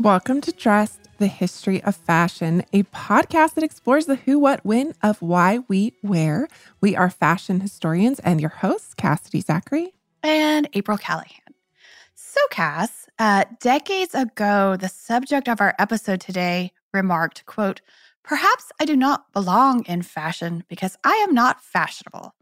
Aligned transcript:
Welcome 0.00 0.40
to 0.40 0.52
Dressed, 0.52 1.08
the 1.18 1.28
History 1.28 1.82
of 1.84 1.94
Fashion, 1.94 2.64
a 2.72 2.82
podcast 2.84 3.54
that 3.54 3.62
explores 3.62 4.06
the 4.06 4.16
who, 4.16 4.38
what, 4.38 4.64
when 4.64 4.94
of 5.02 5.22
why 5.22 5.60
we 5.68 5.94
wear. 6.02 6.48
We 6.80 6.96
are 6.96 7.10
fashion 7.10 7.60
historians 7.60 8.18
and 8.20 8.40
your 8.40 8.50
hosts, 8.50 8.94
Cassidy 8.94 9.42
Zachary 9.42 9.92
and 10.22 10.68
April 10.72 10.98
Callahan. 10.98 11.54
So, 12.14 12.40
Cass, 12.50 13.08
uh, 13.18 13.44
decades 13.60 14.14
ago, 14.14 14.76
the 14.76 14.88
subject 14.88 15.48
of 15.48 15.60
our 15.60 15.74
episode 15.78 16.20
today 16.20 16.72
remarked, 16.92 17.46
quote, 17.46 17.80
Perhaps 18.24 18.72
I 18.80 18.84
do 18.84 18.96
not 18.96 19.32
belong 19.32 19.84
in 19.84 20.02
fashion 20.02 20.64
because 20.68 20.96
I 21.04 21.14
am 21.28 21.34
not 21.34 21.62
fashionable. 21.62 22.34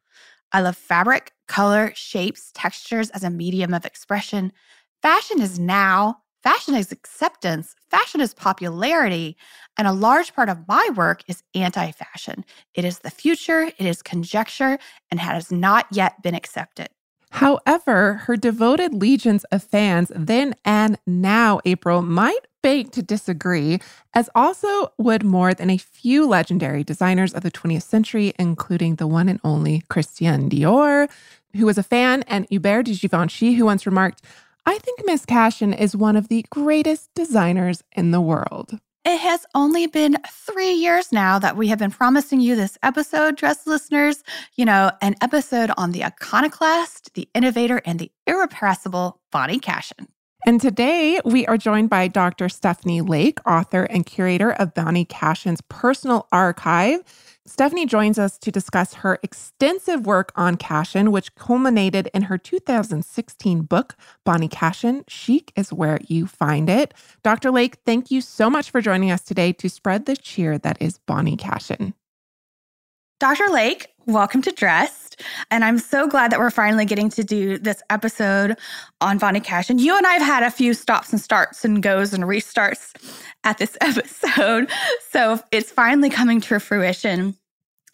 I 0.53 0.61
love 0.61 0.77
fabric, 0.77 1.33
color, 1.47 1.93
shapes, 1.95 2.51
textures 2.55 3.11
as 3.11 3.25
a 3.25 3.31
medium 3.31 3.75
of 3.75 3.85
expression. 3.85 4.53
Fashion 5.03 5.41
is 5.43 5.59
now, 5.59 6.23
fashion 6.43 6.75
is 6.75 6.93
acceptance, 6.93 7.75
fashion 7.91 8.21
is 8.21 8.35
popularity, 8.35 9.37
and 9.77 9.87
a 9.87 9.93
large 9.93 10.35
part 10.35 10.49
of 10.49 10.67
my 10.69 10.89
work 10.95 11.23
is 11.29 11.43
anti 11.55 11.91
fashion. 11.93 12.45
It 12.75 12.85
is 12.85 13.01
the 13.01 13.11
future, 13.11 13.71
it 13.79 13.87
is 13.87 14.03
conjecture, 14.03 14.79
and 15.11 15.21
has 15.21 15.51
not 15.51 15.87
yet 15.91 16.23
been 16.23 16.35
accepted. 16.35 16.89
However, 17.33 18.15
her 18.25 18.37
devoted 18.37 18.93
legions 18.93 19.45
of 19.53 19.63
fans 19.63 20.11
then 20.15 20.55
and 20.65 20.99
now, 21.07 21.61
April, 21.65 22.03
might 22.03 22.41
beg 22.63 22.91
to 22.93 23.03
disagree, 23.03 23.79
as 24.15 24.29
also 24.35 24.93
would 24.99 25.25
more 25.25 25.55
than 25.55 25.71
a 25.71 25.79
few 25.79 26.27
legendary 26.27 26.83
designers 26.83 27.33
of 27.33 27.43
the 27.43 27.51
20th 27.51 27.83
century, 27.83 28.35
including 28.39 28.97
the 28.97 29.07
one 29.07 29.29
and 29.29 29.41
only 29.45 29.83
Christian 29.89 30.51
Dior, 30.51 31.09
who 31.57 31.67
was 31.67 31.79
a 31.79 31.83
fan, 31.83 32.23
and 32.25 32.47
Hubert 32.51 32.85
de 32.85 32.95
Givenchy, 32.95 33.55
who 33.55 33.65
once 33.65 33.87
remarked, 33.87 34.23
I 34.67 34.79
think 34.79 35.01
Miss 35.05 35.25
Cashin 35.25 35.73
is 35.73 35.97
one 35.97 36.17
of 36.17 36.29
the 36.29 36.45
greatest 36.51 37.11
designers 37.15 37.83
in 37.93 38.11
the 38.11 38.21
world. 38.21 38.79
It 39.05 39.19
has 39.19 39.47
only 39.55 39.87
been 39.87 40.19
three 40.31 40.73
years 40.73 41.11
now 41.11 41.39
that 41.39 41.57
we 41.57 41.69
have 41.69 41.79
been 41.79 41.91
promising 41.91 42.41
you 42.41 42.55
this 42.55 42.77
episode, 42.83 43.37
dress 43.37 43.67
listeners. 43.67 44.23
You 44.57 44.67
know, 44.67 44.93
an 45.01 45.17
episode 45.23 45.71
on 45.79 45.93
the 45.93 46.05
iconoclast, 46.05 47.15
the 47.15 47.29
innovator, 47.35 47.81
and 47.87 47.99
the 47.99 48.13
irrepressible 48.27 49.21
Bonnie 49.33 49.59
Cashin. 49.59 50.09
And 50.47 50.59
today 50.59 51.21
we 51.25 51.47
are 51.47 51.59
joined 51.59 51.91
by 51.91 52.09
Dr. 52.09 52.49
Stephanie 52.49 53.03
Lake, 53.03 53.39
author 53.47 53.85
and 53.85 54.07
curator 54.07 54.53
of 54.53 54.73
Bonnie 54.73 55.05
Cashin's 55.05 55.61
personal 55.69 56.27
archive. 56.33 57.01
Stephanie 57.45 57.85
joins 57.85 58.19
us 58.19 58.39
to 58.39 58.51
discuss 58.51 58.95
her 58.95 59.19
extensive 59.23 60.07
work 60.07 60.33
on 60.37 60.57
Cashin, 60.57 61.11
which 61.11 61.35
culminated 61.35 62.09
in 62.15 62.23
her 62.23 62.39
2016 62.39 63.63
book, 63.63 63.97
Bonnie 64.25 64.49
Cashin 64.49 65.05
Chic 65.09 65.53
is 65.57 65.73
Where 65.73 65.99
You 66.07 66.27
Find 66.27 66.71
It. 66.71 66.95
Dr. 67.23 67.51
Lake, 67.51 67.77
thank 67.85 68.11
you 68.11 68.23
so 68.23 68.49
much 68.49 68.71
for 68.71 68.81
joining 68.81 69.11
us 69.11 69.23
today 69.23 69.53
to 69.55 69.69
spread 69.69 70.07
the 70.07 70.17
cheer 70.17 70.57
that 70.59 70.81
is 70.81 70.99
Bonnie 70.99 71.37
Cashin. 71.37 71.93
Dr. 73.19 73.49
Lake, 73.51 73.89
welcome 74.07 74.41
to 74.43 74.53
Dressed. 74.53 75.10
And 75.51 75.65
I'm 75.65 75.79
so 75.79 76.07
glad 76.07 76.33
that 76.33 76.39
we're 76.39 76.51
finally 76.51 76.85
getting 76.85 77.09
to 77.11 77.25
do 77.25 77.59
this 77.59 77.83
episode 77.91 78.57
on 79.01 79.19
Bonnie 79.19 79.41
Cashin. 79.41 79.79
You 79.79 79.97
and 79.97 80.07
I 80.07 80.15
have 80.15 80.23
had 80.23 80.43
a 80.43 80.51
few 80.51 80.75
stops 80.75 81.13
and 81.13 81.21
starts 81.21 81.65
and 81.65 81.83
goes 81.83 82.13
and 82.13 82.25
restarts 82.25 82.93
at 83.45 83.59
this 83.59 83.77
episode. 83.81 84.71
So 85.11 85.41
it's 85.51 85.71
finally 85.71 86.11
coming 86.11 86.41
to 86.43 86.61
fruition. 86.61 87.37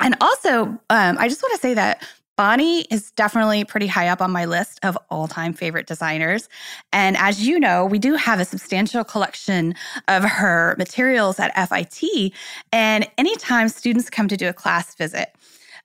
And 0.00 0.16
also, 0.20 0.64
um, 0.90 1.16
I 1.18 1.28
just 1.28 1.42
want 1.42 1.54
to 1.54 1.60
say 1.60 1.74
that 1.74 2.02
Bonnie 2.36 2.82
is 2.90 3.12
definitely 3.12 3.64
pretty 3.64 3.86
high 3.86 4.08
up 4.08 4.20
on 4.20 4.30
my 4.30 4.44
list 4.44 4.78
of 4.82 4.96
all 5.10 5.26
time 5.26 5.54
favorite 5.54 5.86
designers. 5.86 6.48
And 6.92 7.16
as 7.16 7.46
you 7.46 7.58
know, 7.58 7.86
we 7.86 7.98
do 7.98 8.14
have 8.14 8.38
a 8.38 8.44
substantial 8.44 9.04
collection 9.04 9.74
of 10.08 10.22
her 10.22 10.74
materials 10.76 11.40
at 11.40 11.54
FIT. 11.68 12.32
And 12.72 13.08
anytime 13.16 13.70
students 13.70 14.10
come 14.10 14.28
to 14.28 14.36
do 14.36 14.48
a 14.48 14.52
class 14.52 14.94
visit, 14.94 15.34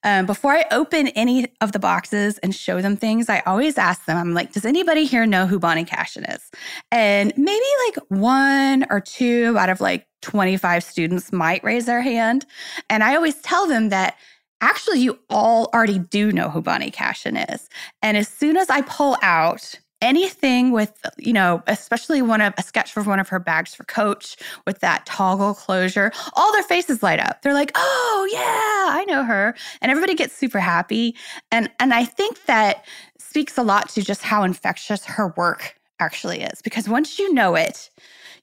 um, 0.03 0.25
before 0.25 0.53
I 0.53 0.65
open 0.71 1.07
any 1.09 1.47
of 1.61 1.71
the 1.71 1.79
boxes 1.79 2.37
and 2.39 2.55
show 2.55 2.81
them 2.81 2.97
things, 2.97 3.29
I 3.29 3.39
always 3.41 3.77
ask 3.77 4.05
them, 4.05 4.17
I'm 4.17 4.33
like, 4.33 4.51
does 4.53 4.65
anybody 4.65 5.05
here 5.05 5.25
know 5.25 5.45
who 5.45 5.59
Bonnie 5.59 5.85
Cashin 5.85 6.25
is? 6.25 6.49
And 6.91 7.33
maybe 7.37 7.65
like 7.87 7.97
one 8.09 8.85
or 8.89 8.99
two 8.99 9.55
out 9.57 9.69
of 9.69 9.79
like 9.79 10.07
25 10.21 10.83
students 10.83 11.31
might 11.31 11.63
raise 11.63 11.85
their 11.85 12.01
hand. 12.01 12.45
And 12.89 13.03
I 13.03 13.15
always 13.15 13.35
tell 13.41 13.67
them 13.67 13.89
that 13.89 14.17
actually 14.59 14.99
you 14.99 15.19
all 15.29 15.69
already 15.73 15.99
do 15.99 16.31
know 16.31 16.49
who 16.49 16.61
Bonnie 16.61 16.91
Cashin 16.91 17.37
is. 17.37 17.69
And 18.01 18.17
as 18.17 18.27
soon 18.27 18.57
as 18.57 18.69
I 18.69 18.81
pull 18.81 19.17
out 19.21 19.79
anything 20.01 20.71
with, 20.71 20.93
you 21.17 21.33
know, 21.33 21.63
especially 21.67 22.21
one 22.21 22.41
of 22.41 22.53
a 22.57 22.63
sketch 22.63 22.91
for 22.91 23.03
one 23.03 23.19
of 23.19 23.29
her 23.29 23.39
bags 23.39 23.73
for 23.73 23.83
Coach 23.85 24.37
with 24.65 24.79
that 24.79 25.05
toggle 25.05 25.53
closure, 25.53 26.11
all 26.33 26.51
their 26.53 26.63
faces 26.63 27.03
light 27.03 27.19
up. 27.19 27.41
They're 27.41 27.53
like, 27.53 27.71
"Oh 27.75 28.29
yeah, 28.31 28.99
I 28.99 29.05
know 29.05 29.23
her," 29.23 29.55
and 29.81 29.91
everybody 29.91 30.15
gets 30.15 30.35
super 30.35 30.59
happy. 30.59 31.15
And 31.51 31.69
and 31.79 31.93
I 31.93 32.05
think 32.05 32.45
that 32.45 32.85
speaks 33.19 33.57
a 33.57 33.63
lot 33.63 33.89
to 33.89 34.01
just 34.01 34.23
how 34.23 34.43
infectious 34.43 35.05
her 35.05 35.33
work 35.37 35.75
actually 35.99 36.41
is 36.41 36.61
because 36.63 36.89
once 36.89 37.19
you 37.19 37.31
know 37.33 37.55
it 37.55 37.89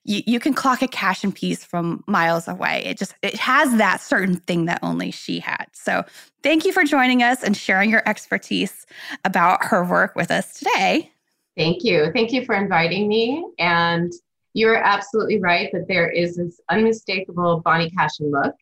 you, 0.05 0.21
you 0.25 0.39
can 0.39 0.53
clock 0.53 0.81
a 0.81 0.87
Cashin 0.87 1.31
piece 1.31 1.63
from 1.63 2.03
miles 2.07 2.47
away. 2.47 2.83
It 2.85 2.97
just 2.97 3.13
it 3.21 3.35
has 3.35 3.77
that 3.77 4.01
certain 4.01 4.37
thing 4.37 4.65
that 4.65 4.79
only 4.81 5.11
she 5.11 5.39
had. 5.39 5.67
So 5.73 6.03
thank 6.41 6.65
you 6.65 6.71
for 6.71 6.83
joining 6.83 7.21
us 7.21 7.43
and 7.43 7.55
sharing 7.55 7.89
your 7.89 8.07
expertise 8.07 8.85
about 9.25 9.65
her 9.65 9.83
work 9.83 10.15
with 10.15 10.31
us 10.31 10.53
today. 10.57 11.11
Thank 11.59 11.83
you. 11.83 12.09
Thank 12.13 12.31
you 12.31 12.45
for 12.45 12.55
inviting 12.55 13.09
me. 13.09 13.45
And 13.59 14.13
you're 14.53 14.77
absolutely 14.77 15.41
right 15.41 15.69
that 15.73 15.89
there 15.89 16.09
is 16.09 16.37
this 16.37 16.61
unmistakable 16.69 17.59
Bonnie 17.65 17.89
Cashin 17.89 18.31
look. 18.31 18.55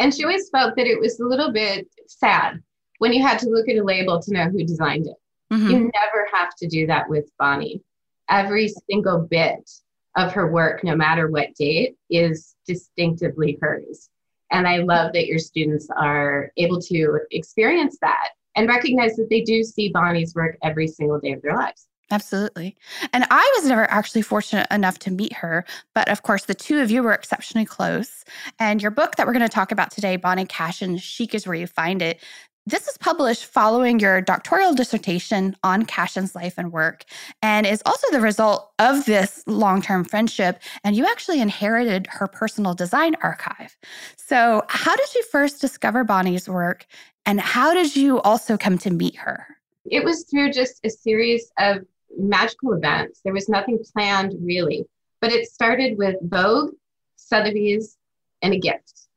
And 0.00 0.12
she 0.12 0.24
always 0.24 0.50
felt 0.50 0.74
that 0.74 0.88
it 0.88 0.98
was 0.98 1.20
a 1.20 1.24
little 1.24 1.52
bit 1.52 1.88
sad 2.08 2.60
when 2.98 3.12
you 3.12 3.22
had 3.22 3.38
to 3.38 3.48
look 3.48 3.68
at 3.68 3.76
a 3.76 3.84
label 3.84 4.20
to 4.20 4.32
know 4.32 4.48
who 4.48 4.64
designed 4.64 5.06
it. 5.06 5.14
Mm-hmm. 5.52 5.70
You 5.70 5.78
never 5.78 6.28
have 6.32 6.56
to 6.56 6.66
do 6.66 6.84
that 6.88 7.08
with 7.08 7.30
Bonnie. 7.38 7.80
Every 8.28 8.72
single 8.90 9.20
bit 9.20 9.70
of 10.16 10.32
her 10.32 10.50
work, 10.50 10.82
no 10.82 10.96
matter 10.96 11.30
what 11.30 11.54
date, 11.54 11.96
is 12.10 12.56
distinctively 12.66 13.56
hers. 13.62 14.10
And 14.50 14.66
I 14.66 14.78
love 14.78 15.12
that 15.12 15.28
your 15.28 15.38
students 15.38 15.86
are 15.96 16.50
able 16.56 16.80
to 16.80 17.20
experience 17.30 17.98
that 18.00 18.30
and 18.56 18.68
recognize 18.68 19.14
that 19.14 19.30
they 19.30 19.42
do 19.42 19.62
see 19.62 19.90
Bonnie's 19.90 20.34
work 20.34 20.58
every 20.64 20.88
single 20.88 21.20
day 21.20 21.34
of 21.34 21.42
their 21.42 21.54
lives. 21.54 21.86
Absolutely. 22.12 22.76
And 23.14 23.24
I 23.30 23.52
was 23.56 23.66
never 23.66 23.90
actually 23.90 24.20
fortunate 24.20 24.66
enough 24.70 24.98
to 25.00 25.10
meet 25.10 25.32
her, 25.32 25.64
but 25.94 26.10
of 26.10 26.22
course, 26.22 26.44
the 26.44 26.54
two 26.54 26.80
of 26.80 26.90
you 26.90 27.02
were 27.02 27.14
exceptionally 27.14 27.64
close. 27.64 28.24
And 28.58 28.82
your 28.82 28.90
book 28.90 29.16
that 29.16 29.26
we're 29.26 29.32
going 29.32 29.40
to 29.40 29.48
talk 29.48 29.72
about 29.72 29.90
today, 29.90 30.16
Bonnie 30.16 30.44
Cashin 30.44 30.98
Chic 30.98 31.34
is 31.34 31.46
Where 31.46 31.56
You 31.56 31.66
Find 31.66 32.02
It, 32.02 32.20
this 32.66 32.86
is 32.86 32.98
published 32.98 33.46
following 33.46 33.98
your 33.98 34.20
doctoral 34.20 34.74
dissertation 34.74 35.56
on 35.64 35.84
Cashin's 35.84 36.34
life 36.34 36.54
and 36.58 36.70
work, 36.70 37.04
and 37.40 37.66
is 37.66 37.82
also 37.86 38.06
the 38.12 38.20
result 38.20 38.70
of 38.78 39.04
this 39.06 39.42
long 39.46 39.82
term 39.82 40.04
friendship. 40.04 40.60
And 40.84 40.94
you 40.94 41.06
actually 41.06 41.40
inherited 41.40 42.06
her 42.08 42.28
personal 42.28 42.74
design 42.74 43.16
archive. 43.22 43.76
So, 44.16 44.62
how 44.68 44.94
did 44.94 45.12
you 45.14 45.24
first 45.24 45.60
discover 45.60 46.04
Bonnie's 46.04 46.48
work, 46.48 46.86
and 47.26 47.40
how 47.40 47.74
did 47.74 47.96
you 47.96 48.20
also 48.20 48.56
come 48.56 48.78
to 48.78 48.90
meet 48.90 49.16
her? 49.16 49.44
It 49.84 50.04
was 50.04 50.24
through 50.30 50.52
just 50.52 50.78
a 50.84 50.90
series 50.90 51.50
of 51.58 51.78
magical 52.18 52.72
events. 52.72 53.20
There 53.24 53.32
was 53.32 53.48
nothing 53.48 53.78
planned 53.92 54.34
really, 54.40 54.84
but 55.20 55.32
it 55.32 55.48
started 55.48 55.98
with 55.98 56.16
Vogue, 56.22 56.74
Sotheby's, 57.16 57.96
and 58.42 58.54
a 58.54 58.58
gift. 58.58 59.08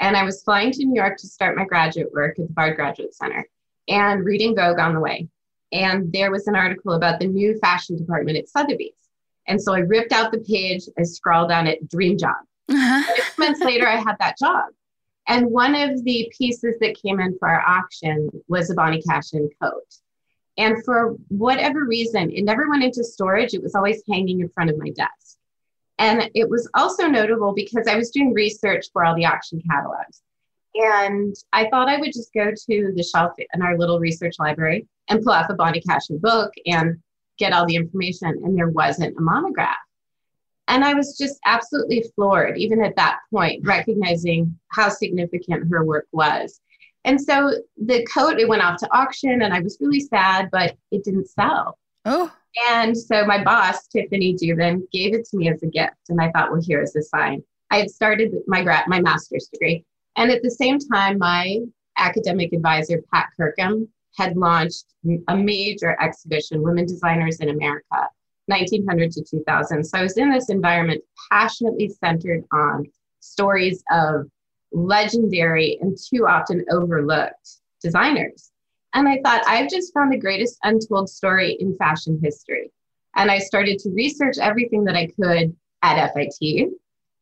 And 0.00 0.16
I 0.16 0.24
was 0.24 0.42
flying 0.42 0.72
to 0.72 0.84
New 0.84 1.00
York 1.00 1.16
to 1.18 1.26
start 1.26 1.56
my 1.56 1.64
graduate 1.64 2.12
work 2.12 2.38
at 2.38 2.48
the 2.48 2.52
Bard 2.52 2.76
Graduate 2.76 3.14
Center 3.14 3.48
and 3.88 4.24
reading 4.24 4.56
Vogue 4.56 4.78
on 4.78 4.94
the 4.94 5.00
way. 5.00 5.28
And 5.72 6.12
there 6.12 6.30
was 6.30 6.46
an 6.46 6.56
article 6.56 6.92
about 6.92 7.20
the 7.20 7.26
new 7.26 7.58
fashion 7.58 7.96
department 7.96 8.38
at 8.38 8.48
Sotheby's. 8.48 8.92
And 9.46 9.60
so 9.60 9.74
I 9.74 9.80
ripped 9.80 10.12
out 10.12 10.32
the 10.32 10.38
page, 10.38 10.82
I 10.98 11.02
scrawled 11.02 11.52
on 11.52 11.66
it, 11.66 11.88
dream 11.88 12.16
job. 12.18 12.36
Uh-huh. 12.68 13.14
Six 13.14 13.38
months 13.38 13.60
later, 13.60 13.86
I 13.86 13.96
had 13.96 14.16
that 14.20 14.38
job. 14.38 14.64
And 15.26 15.46
one 15.46 15.74
of 15.74 16.04
the 16.04 16.30
pieces 16.36 16.76
that 16.80 17.00
came 17.00 17.20
in 17.20 17.36
for 17.38 17.48
our 17.48 17.60
auction 17.60 18.28
was 18.48 18.70
a 18.70 18.74
Bonnie 18.74 19.02
Cashin 19.02 19.48
coat. 19.60 19.96
And 20.56 20.84
for 20.84 21.16
whatever 21.28 21.84
reason, 21.84 22.30
it 22.30 22.44
never 22.44 22.68
went 22.68 22.84
into 22.84 23.02
storage. 23.02 23.54
It 23.54 23.62
was 23.62 23.74
always 23.74 24.02
hanging 24.08 24.40
in 24.40 24.48
front 24.48 24.70
of 24.70 24.78
my 24.78 24.90
desk. 24.90 25.36
And 25.98 26.30
it 26.34 26.48
was 26.48 26.68
also 26.74 27.06
notable 27.06 27.52
because 27.54 27.86
I 27.86 27.96
was 27.96 28.10
doing 28.10 28.32
research 28.32 28.86
for 28.92 29.04
all 29.04 29.14
the 29.14 29.26
auction 29.26 29.62
catalogs. 29.68 30.22
And 30.74 31.34
I 31.52 31.68
thought 31.68 31.88
I 31.88 31.98
would 31.98 32.12
just 32.12 32.32
go 32.34 32.50
to 32.50 32.92
the 32.94 33.02
shelf 33.02 33.32
in 33.38 33.62
our 33.62 33.78
little 33.78 34.00
research 34.00 34.34
library 34.38 34.86
and 35.08 35.22
pull 35.22 35.32
off 35.32 35.50
a 35.50 35.54
Bonnie 35.54 35.80
Cashin 35.80 36.18
book 36.18 36.52
and 36.66 36.98
get 37.38 37.52
all 37.52 37.66
the 37.66 37.76
information. 37.76 38.28
And 38.28 38.56
there 38.56 38.70
wasn't 38.70 39.16
a 39.16 39.20
monograph. 39.20 39.76
And 40.66 40.84
I 40.84 40.94
was 40.94 41.16
just 41.18 41.38
absolutely 41.44 42.04
floored, 42.14 42.56
even 42.56 42.82
at 42.82 42.96
that 42.96 43.18
point, 43.30 43.66
recognizing 43.66 44.58
how 44.68 44.88
significant 44.88 45.70
her 45.70 45.84
work 45.84 46.06
was. 46.10 46.60
And 47.04 47.20
so 47.20 47.52
the 47.76 48.04
coat, 48.06 48.38
it 48.38 48.48
went 48.48 48.62
off 48.62 48.78
to 48.78 48.96
auction, 48.96 49.42
and 49.42 49.52
I 49.52 49.60
was 49.60 49.78
really 49.80 50.00
sad, 50.00 50.48
but 50.50 50.76
it 50.90 51.04
didn't 51.04 51.28
sell. 51.28 51.78
Oh. 52.04 52.32
And 52.70 52.96
so 52.96 53.26
my 53.26 53.42
boss, 53.42 53.86
Tiffany 53.88 54.34
Dubin, 54.34 54.82
gave 54.92 55.14
it 55.14 55.26
to 55.26 55.36
me 55.36 55.48
as 55.48 55.62
a 55.62 55.66
gift. 55.66 55.96
And 56.08 56.20
I 56.20 56.30
thought, 56.30 56.50
well, 56.50 56.62
here 56.62 56.82
is 56.82 56.94
a 56.96 57.02
sign. 57.02 57.42
I 57.70 57.78
had 57.78 57.90
started 57.90 58.32
my 58.46 58.62
grad, 58.62 58.86
my 58.86 59.00
master's 59.00 59.48
degree. 59.52 59.84
And 60.16 60.30
at 60.30 60.42
the 60.42 60.50
same 60.50 60.78
time, 60.78 61.18
my 61.18 61.58
academic 61.98 62.52
advisor, 62.52 63.02
Pat 63.12 63.30
Kirkham, 63.36 63.88
had 64.16 64.36
launched 64.36 64.84
a 65.28 65.36
major 65.36 66.00
exhibition, 66.00 66.62
Women 66.62 66.86
Designers 66.86 67.40
in 67.40 67.48
America, 67.48 68.08
1900 68.46 69.10
to 69.12 69.24
2000. 69.24 69.82
So 69.82 69.98
I 69.98 70.02
was 70.02 70.16
in 70.16 70.30
this 70.30 70.50
environment 70.50 71.02
passionately 71.32 71.88
centered 71.88 72.44
on 72.52 72.84
stories 73.20 73.82
of 73.90 74.26
legendary 74.74 75.78
and 75.80 75.96
too 75.96 76.26
often 76.26 76.64
overlooked 76.70 77.58
designers. 77.82 78.50
And 78.92 79.08
I 79.08 79.20
thought, 79.24 79.42
I've 79.46 79.70
just 79.70 79.92
found 79.94 80.12
the 80.12 80.18
greatest 80.18 80.58
untold 80.62 81.08
story 81.08 81.56
in 81.58 81.76
fashion 81.76 82.20
history. 82.22 82.70
And 83.16 83.30
I 83.30 83.38
started 83.38 83.78
to 83.80 83.90
research 83.90 84.36
everything 84.38 84.84
that 84.84 84.96
I 84.96 85.06
could 85.06 85.54
at 85.82 86.12
FIT, 86.14 86.70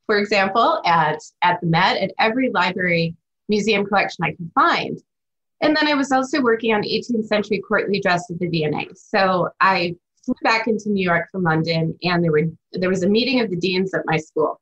for 0.06 0.19
example, 0.19 0.81
at, 0.84 1.19
at 1.43 1.60
the 1.60 1.66
Met, 1.66 1.99
at 1.99 2.12
every 2.19 2.50
library 2.50 3.16
museum 3.49 3.87
collection 3.87 4.25
I 4.25 4.32
could 4.32 4.50
find. 4.54 4.99
And 5.60 5.76
then 5.76 5.87
I 5.87 5.94
was 5.94 6.10
also 6.12 6.43
working 6.43 6.75
on 6.75 6.82
18th 6.82 7.26
century 7.26 7.62
courtly 7.66 8.00
dress 8.00 8.31
at 8.31 8.38
the 8.38 8.49
V&A. 8.49 8.88
So 8.94 9.49
I 9.60 9.94
flew 10.25 10.34
back 10.43 10.66
into 10.66 10.90
New 10.90 11.04
York 11.04 11.28
from 11.31 11.43
London, 11.43 11.96
and 12.02 12.22
there 12.22 12.32
were 12.32 12.44
there 12.72 12.88
was 12.88 13.02
a 13.02 13.08
meeting 13.08 13.40
of 13.40 13.50
the 13.50 13.56
deans 13.56 13.94
at 13.94 14.02
my 14.06 14.16
school. 14.16 14.60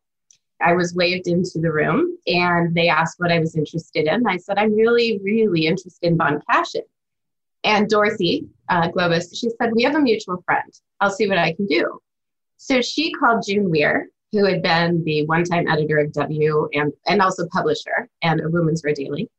I 0.63 0.75
was 0.75 0.95
waved 0.95 1.27
into 1.27 1.59
the 1.59 1.73
room, 1.73 2.17
and 2.27 2.75
they 2.75 2.89
asked 2.89 3.19
what 3.19 3.33
I 3.33 3.39
was 3.39 3.57
interested 3.57 4.07
in. 4.07 4.27
I 4.27 4.37
said, 4.37 4.59
"I'm 4.59 4.75
really, 4.75 5.21
really 5.23 5.67
interested 5.67 6.07
in 6.07 6.17
Bonnie 6.17 6.41
Cashin." 6.51 6.83
And 7.65 7.89
Dorothy 7.89 8.47
uh, 8.69 8.89
Globus, 8.89 9.37
she 9.39 9.49
said, 9.61 9.73
"We 9.75 9.83
have 9.83 9.95
a 9.95 10.01
mutual 10.01 10.43
friend. 10.45 10.73
I'll 11.01 11.11
see 11.11 11.29
what 11.29 11.39
I 11.39 11.53
can 11.53 11.67
do." 11.67 12.01
So 12.57 12.83
she 12.83 13.13
called 13.13 13.45
June 13.47 13.71
Weir, 13.71 14.09
who 14.33 14.45
had 14.45 14.63
been 14.63 15.03
the 15.05 15.27
one-time 15.27 15.67
editor 15.69 15.99
of 15.99 16.13
W 16.13 16.69
and 16.73 16.93
and 17.07 17.23
also 17.23 17.47
publisher 17.49 18.09
and 18.23 18.41
a 18.41 18.49
Women's 18.49 18.83
Wear 18.85 18.95
Daily. 18.95 19.31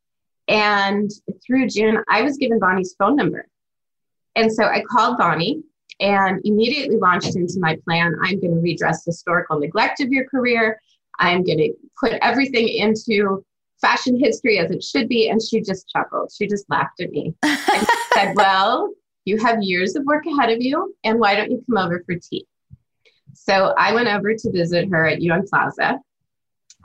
And 0.48 1.10
through 1.44 1.68
June, 1.68 2.02
I 2.08 2.22
was 2.22 2.36
given 2.36 2.58
Bonnie's 2.58 2.94
phone 2.98 3.16
number. 3.16 3.46
And 4.34 4.52
so 4.52 4.64
I 4.64 4.82
called 4.82 5.18
Bonnie 5.18 5.62
and 6.00 6.40
immediately 6.44 6.96
launched 6.96 7.36
into 7.36 7.60
my 7.60 7.76
plan. 7.84 8.14
I'm 8.22 8.40
going 8.40 8.54
to 8.54 8.60
redress 8.60 9.04
historical 9.04 9.58
neglect 9.58 10.00
of 10.00 10.08
your 10.08 10.24
career. 10.24 10.80
I'm 11.22 11.44
going 11.44 11.58
to 11.58 11.72
put 11.98 12.14
everything 12.20 12.68
into 12.68 13.44
fashion 13.80 14.18
history 14.18 14.58
as 14.58 14.70
it 14.70 14.82
should 14.82 15.08
be. 15.08 15.28
And 15.28 15.40
she 15.40 15.60
just 15.60 15.88
chuckled. 15.88 16.32
She 16.36 16.46
just 16.46 16.68
laughed 16.68 17.00
at 17.00 17.10
me 17.10 17.32
and 17.42 17.86
said, 18.14 18.32
Well, 18.36 18.92
you 19.24 19.38
have 19.38 19.62
years 19.62 19.94
of 19.94 20.04
work 20.04 20.26
ahead 20.26 20.50
of 20.50 20.60
you. 20.60 20.94
And 21.04 21.20
why 21.20 21.36
don't 21.36 21.50
you 21.50 21.62
come 21.68 21.78
over 21.78 22.02
for 22.04 22.16
tea? 22.16 22.46
So 23.34 23.72
I 23.78 23.94
went 23.94 24.08
over 24.08 24.34
to 24.34 24.52
visit 24.52 24.88
her 24.90 25.06
at 25.06 25.22
UN 25.22 25.46
Plaza, 25.48 25.98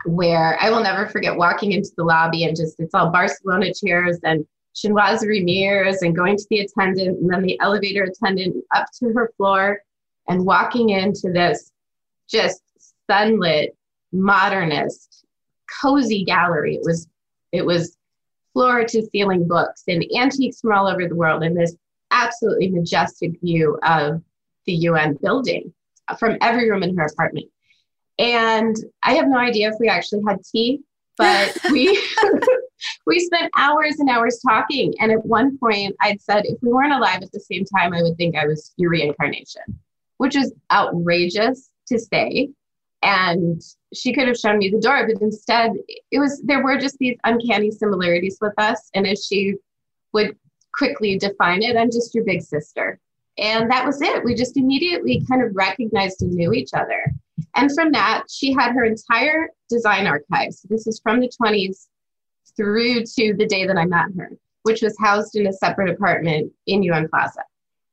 where 0.05 0.57
I 0.61 0.69
will 0.69 0.81
never 0.81 1.07
forget 1.07 1.35
walking 1.35 1.71
into 1.71 1.89
the 1.97 2.03
lobby 2.03 2.43
and 2.43 2.55
just 2.55 2.79
it's 2.79 2.93
all 2.93 3.09
Barcelona 3.09 3.73
chairs 3.73 4.19
and 4.23 4.45
chinoiserie 4.75 5.43
mirrors 5.43 6.03
and 6.03 6.15
going 6.15 6.37
to 6.37 6.45
the 6.51 6.59
attendant 6.59 7.19
and 7.19 7.29
then 7.29 7.41
the 7.41 7.59
elevator 7.59 8.03
attendant 8.03 8.63
up 8.75 8.85
to 8.99 9.11
her 9.13 9.31
floor 9.35 9.81
and 10.29 10.45
walking 10.45 10.89
into 10.89 11.31
this 11.31 11.71
just 12.29 12.61
sunlit 13.09 13.75
modernist 14.11 15.25
cozy 15.81 16.23
gallery 16.23 16.75
it 16.75 16.81
was 16.83 17.07
it 17.51 17.65
was 17.65 17.97
floor 18.53 18.83
to 18.83 19.05
ceiling 19.11 19.47
books 19.47 19.83
and 19.87 20.05
antiques 20.15 20.61
from 20.61 20.71
all 20.71 20.87
over 20.87 21.07
the 21.07 21.15
world 21.15 21.43
and 21.43 21.55
this 21.55 21.75
absolutely 22.11 22.69
majestic 22.69 23.39
view 23.41 23.77
of 23.83 24.21
the 24.65 24.73
UN 24.73 25.17
building 25.21 25.73
from 26.17 26.37
every 26.41 26.69
room 26.69 26.83
in 26.83 26.95
her 26.97 27.05
apartment 27.05 27.47
and 28.17 28.75
I 29.03 29.15
have 29.15 29.27
no 29.27 29.37
idea 29.37 29.69
if 29.69 29.75
we 29.79 29.89
actually 29.89 30.21
had 30.27 30.39
tea 30.43 30.81
but 31.17 31.57
we 31.71 32.01
we 33.05 33.19
spent 33.19 33.51
hours 33.57 33.99
and 33.99 34.09
hours 34.09 34.39
talking. 34.47 34.93
And 34.99 35.11
at 35.11 35.25
one 35.25 35.57
point, 35.57 35.95
I'd 36.01 36.21
said, 36.21 36.45
if 36.45 36.57
we 36.61 36.71
weren't 36.71 36.93
alive 36.93 37.21
at 37.21 37.31
the 37.31 37.39
same 37.39 37.65
time, 37.65 37.93
I 37.93 38.01
would 38.01 38.17
think 38.17 38.35
I 38.35 38.45
was 38.45 38.73
your 38.77 38.91
reincarnation, 38.91 39.61
which 40.17 40.35
is 40.35 40.53
outrageous 40.71 41.69
to 41.87 41.99
say. 41.99 42.49
And 43.03 43.61
she 43.93 44.13
could 44.13 44.27
have 44.27 44.37
shown 44.37 44.57
me 44.57 44.69
the 44.69 44.79
door, 44.79 45.07
but 45.07 45.21
instead, 45.21 45.73
it 46.11 46.19
was 46.19 46.41
there 46.43 46.63
were 46.63 46.77
just 46.77 46.97
these 46.97 47.17
uncanny 47.23 47.71
similarities 47.71 48.37
with 48.41 48.53
us. 48.57 48.89
And 48.93 49.05
as 49.07 49.25
she 49.25 49.55
would 50.13 50.35
quickly 50.73 51.17
define 51.17 51.61
it, 51.61 51.77
I'm 51.77 51.91
just 51.91 52.15
your 52.15 52.23
big 52.23 52.41
sister. 52.41 52.99
And 53.37 53.69
that 53.69 53.85
was 53.85 54.01
it. 54.01 54.23
We 54.23 54.33
just 54.33 54.57
immediately 54.57 55.23
kind 55.29 55.43
of 55.43 55.55
recognized 55.55 56.21
and 56.21 56.31
knew 56.31 56.53
each 56.53 56.73
other. 56.73 57.13
And 57.55 57.71
from 57.73 57.91
that, 57.91 58.23
she 58.29 58.51
had 58.51 58.73
her 58.73 58.83
entire 58.83 59.49
design 59.69 60.07
archives. 60.07 60.63
This 60.69 60.87
is 60.87 60.99
from 60.99 61.19
the 61.19 61.31
20s 61.41 61.87
through 62.55 63.03
to 63.03 63.35
the 63.37 63.45
day 63.45 63.67
that 63.67 63.77
I 63.77 63.85
met 63.85 64.07
her, 64.17 64.31
which 64.63 64.81
was 64.81 64.95
housed 64.99 65.35
in 65.35 65.47
a 65.47 65.53
separate 65.53 65.89
apartment 65.89 66.51
in 66.65 66.81
UN 66.83 67.07
Plaza. 67.09 67.43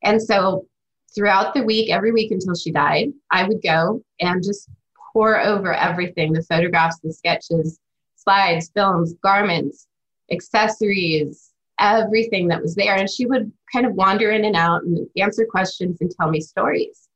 And 0.03 0.21
so 0.21 0.67
throughout 1.15 1.55
the 1.55 1.63
week, 1.63 1.91
every 1.91 2.13
week 2.13 2.31
until 2.31 2.55
she 2.55 2.71
died, 2.71 3.13
I 3.31 3.47
would 3.47 3.63
go 3.63 4.03
and 4.21 4.43
just 4.43 4.69
pour 5.15 5.41
over 5.41 5.73
everything 5.73 6.35
the 6.35 6.43
photographs, 6.43 6.99
the 6.99 7.13
sketches, 7.13 7.79
slides, 8.17 8.71
films, 8.75 9.15
garments, 9.23 9.87
accessories, 10.31 11.53
everything 11.81 12.49
that 12.49 12.61
was 12.61 12.75
there. 12.75 12.97
And 12.97 13.09
she 13.09 13.25
would 13.25 13.51
kind 13.73 13.87
of 13.87 13.95
wander 13.95 14.31
in 14.33 14.45
and 14.45 14.57
out 14.57 14.83
and 14.83 15.07
answer 15.17 15.47
questions 15.47 15.99
and 16.01 16.11
tell 16.11 16.29
me 16.29 16.41
stories. 16.41 17.09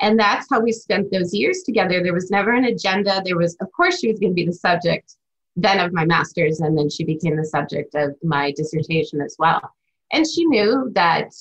And 0.00 0.18
that's 0.18 0.46
how 0.50 0.60
we 0.60 0.72
spent 0.72 1.10
those 1.10 1.32
years 1.32 1.62
together. 1.62 2.02
There 2.02 2.12
was 2.12 2.30
never 2.30 2.52
an 2.52 2.66
agenda. 2.66 3.22
There 3.24 3.38
was, 3.38 3.56
of 3.60 3.72
course, 3.72 4.00
she 4.00 4.10
was 4.10 4.20
going 4.20 4.32
to 4.32 4.34
be 4.34 4.44
the 4.44 4.52
subject 4.52 5.14
then 5.58 5.80
of 5.80 5.92
my 5.94 6.04
master's, 6.04 6.60
and 6.60 6.76
then 6.76 6.90
she 6.90 7.02
became 7.02 7.34
the 7.34 7.44
subject 7.44 7.94
of 7.94 8.14
my 8.22 8.52
dissertation 8.54 9.22
as 9.22 9.36
well. 9.38 9.72
And 10.12 10.26
she 10.26 10.44
knew 10.44 10.90
that 10.94 11.32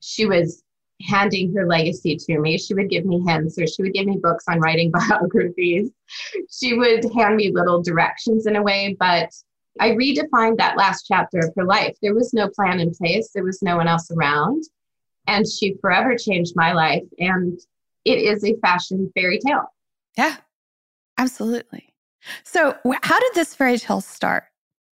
she 0.00 0.26
was 0.26 0.64
handing 1.02 1.54
her 1.54 1.66
legacy 1.66 2.16
to 2.16 2.38
me. 2.38 2.58
She 2.58 2.74
would 2.74 2.90
give 2.90 3.04
me 3.04 3.22
hints 3.26 3.58
or 3.58 3.66
she 3.66 3.82
would 3.82 3.94
give 3.94 4.06
me 4.06 4.18
books 4.22 4.44
on 4.48 4.60
writing 4.60 4.90
biographies. 5.08 5.90
She 6.50 6.74
would 6.74 7.04
hand 7.14 7.36
me 7.36 7.50
little 7.50 7.82
directions 7.82 8.46
in 8.46 8.56
a 8.56 8.62
way, 8.62 8.96
but 8.98 9.30
I 9.78 9.90
redefined 9.90 10.58
that 10.58 10.76
last 10.76 11.04
chapter 11.06 11.38
of 11.38 11.52
her 11.56 11.64
life. 11.64 11.96
There 12.02 12.14
was 12.14 12.32
no 12.34 12.48
plan 12.48 12.80
in 12.80 12.92
place, 12.92 13.30
there 13.34 13.44
was 13.44 13.62
no 13.62 13.76
one 13.76 13.88
else 13.88 14.10
around. 14.10 14.64
And 15.26 15.46
she 15.46 15.76
forever 15.80 16.16
changed 16.16 16.54
my 16.56 16.72
life. 16.72 17.04
And 17.18 17.58
it 18.04 18.18
is 18.18 18.44
a 18.44 18.56
fashion 18.56 19.10
fairy 19.14 19.38
tale. 19.38 19.72
Yeah, 20.16 20.36
absolutely. 21.18 21.94
So, 22.42 22.76
how 23.02 23.18
did 23.18 23.34
this 23.34 23.54
fairy 23.54 23.78
tale 23.78 24.00
start? 24.00 24.44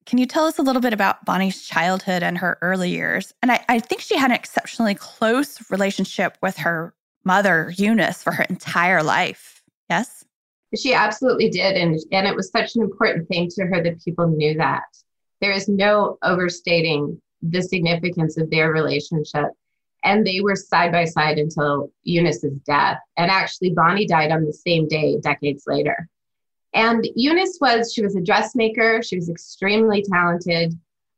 Can 0.08 0.16
you 0.16 0.24
tell 0.24 0.46
us 0.46 0.58
a 0.58 0.62
little 0.62 0.80
bit 0.80 0.94
about 0.94 1.26
Bonnie's 1.26 1.66
childhood 1.66 2.22
and 2.22 2.38
her 2.38 2.56
early 2.62 2.88
years? 2.88 3.34
And 3.42 3.52
I, 3.52 3.62
I 3.68 3.78
think 3.78 4.00
she 4.00 4.16
had 4.16 4.30
an 4.30 4.36
exceptionally 4.36 4.94
close 4.94 5.70
relationship 5.70 6.38
with 6.40 6.56
her 6.56 6.94
mother, 7.24 7.74
Eunice, 7.76 8.22
for 8.22 8.32
her 8.32 8.44
entire 8.44 9.02
life. 9.02 9.62
Yes? 9.90 10.24
She 10.74 10.94
absolutely 10.94 11.50
did. 11.50 11.76
And, 11.76 12.00
and 12.10 12.26
it 12.26 12.34
was 12.34 12.50
such 12.50 12.74
an 12.74 12.80
important 12.80 13.28
thing 13.28 13.50
to 13.50 13.66
her 13.66 13.82
that 13.82 14.02
people 14.02 14.28
knew 14.28 14.56
that. 14.56 14.84
There 15.42 15.52
is 15.52 15.68
no 15.68 16.16
overstating 16.22 17.20
the 17.42 17.60
significance 17.60 18.38
of 18.38 18.48
their 18.48 18.72
relationship. 18.72 19.50
And 20.04 20.26
they 20.26 20.40
were 20.40 20.56
side 20.56 20.90
by 20.90 21.04
side 21.04 21.36
until 21.36 21.92
Eunice's 22.04 22.58
death. 22.60 22.96
And 23.18 23.30
actually, 23.30 23.74
Bonnie 23.74 24.06
died 24.06 24.32
on 24.32 24.46
the 24.46 24.54
same 24.54 24.88
day 24.88 25.18
decades 25.20 25.64
later. 25.66 26.08
And 26.74 27.06
Eunice 27.14 27.58
was, 27.60 27.92
she 27.92 28.02
was 28.02 28.16
a 28.16 28.20
dressmaker. 28.20 29.02
She 29.02 29.16
was 29.16 29.28
extremely 29.28 30.02
talented. 30.02 30.74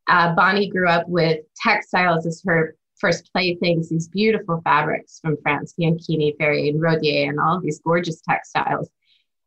Uh, 0.09 0.35
Bonnie 0.35 0.69
grew 0.69 0.88
up 0.88 1.09
with 1.09 1.40
textiles 1.57 2.26
as 2.26 2.42
her 2.47 2.76
first 2.99 3.30
playthings, 3.33 3.88
these 3.88 4.09
beautiful 4.09 4.61
fabrics 4.62 5.21
from 5.21 5.37
France, 5.42 5.75
Bianchini, 5.78 6.37
Ferrier, 6.38 6.71
and 6.71 6.80
Rodier, 6.80 7.30
and 7.30 7.40
all 7.40 7.61
these 7.61 7.80
gorgeous 7.80 8.21
textiles. 8.21 8.90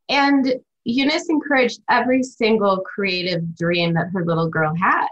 And 0.09 0.55
Eunice 0.85 1.29
encouraged 1.29 1.81
every 1.89 2.23
single 2.23 2.81
creative 2.81 3.55
dream 3.55 3.93
that 3.93 4.09
her 4.13 4.25
little 4.25 4.49
girl 4.49 4.73
had. 4.75 5.07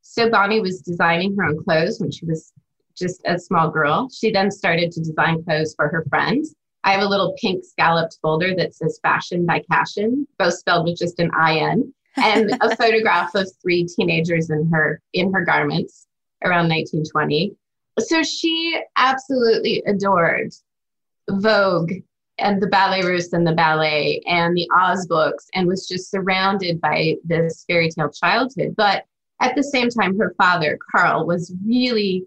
So 0.00 0.28
Bonnie 0.28 0.60
was 0.60 0.80
designing 0.80 1.36
her 1.36 1.44
own 1.44 1.62
clothes 1.62 2.00
when 2.00 2.10
she 2.10 2.26
was 2.26 2.52
just 2.96 3.20
a 3.24 3.38
small 3.38 3.70
girl. 3.70 4.08
She 4.10 4.30
then 4.30 4.50
started 4.50 4.90
to 4.92 5.00
design 5.00 5.44
clothes 5.44 5.74
for 5.74 5.88
her 5.88 6.04
friends 6.08 6.54
I 6.84 6.92
have 6.92 7.02
a 7.02 7.08
little 7.08 7.36
pink 7.40 7.64
scalloped 7.64 8.18
folder 8.20 8.54
that 8.56 8.74
says 8.74 8.98
Fashion 9.02 9.46
by 9.46 9.62
Cashin, 9.70 10.26
both 10.38 10.54
spelled 10.54 10.86
with 10.86 10.98
just 10.98 11.18
an 11.20 11.30
I-N, 11.36 11.92
and 12.16 12.58
a 12.60 12.76
photograph 12.76 13.34
of 13.34 13.50
three 13.62 13.86
teenagers 13.86 14.50
in 14.50 14.68
her 14.72 15.00
in 15.12 15.32
her 15.32 15.44
garments 15.44 16.06
around 16.44 16.68
1920. 16.68 17.54
So 18.00 18.22
she 18.22 18.80
absolutely 18.96 19.82
adored 19.86 20.52
Vogue 21.30 21.92
and 22.38 22.60
the 22.60 22.66
Ballet 22.66 23.04
Russe 23.04 23.32
and 23.32 23.46
the 23.46 23.52
ballet 23.52 24.20
and 24.26 24.56
the 24.56 24.68
Oz 24.76 25.06
books 25.06 25.46
and 25.54 25.68
was 25.68 25.86
just 25.86 26.10
surrounded 26.10 26.80
by 26.80 27.16
this 27.24 27.64
fairy 27.68 27.90
tale 27.90 28.10
childhood. 28.10 28.74
But 28.76 29.04
at 29.40 29.54
the 29.54 29.62
same 29.62 29.88
time, 29.88 30.18
her 30.18 30.34
father, 30.38 30.78
Carl, 30.90 31.26
was 31.26 31.54
really 31.64 32.24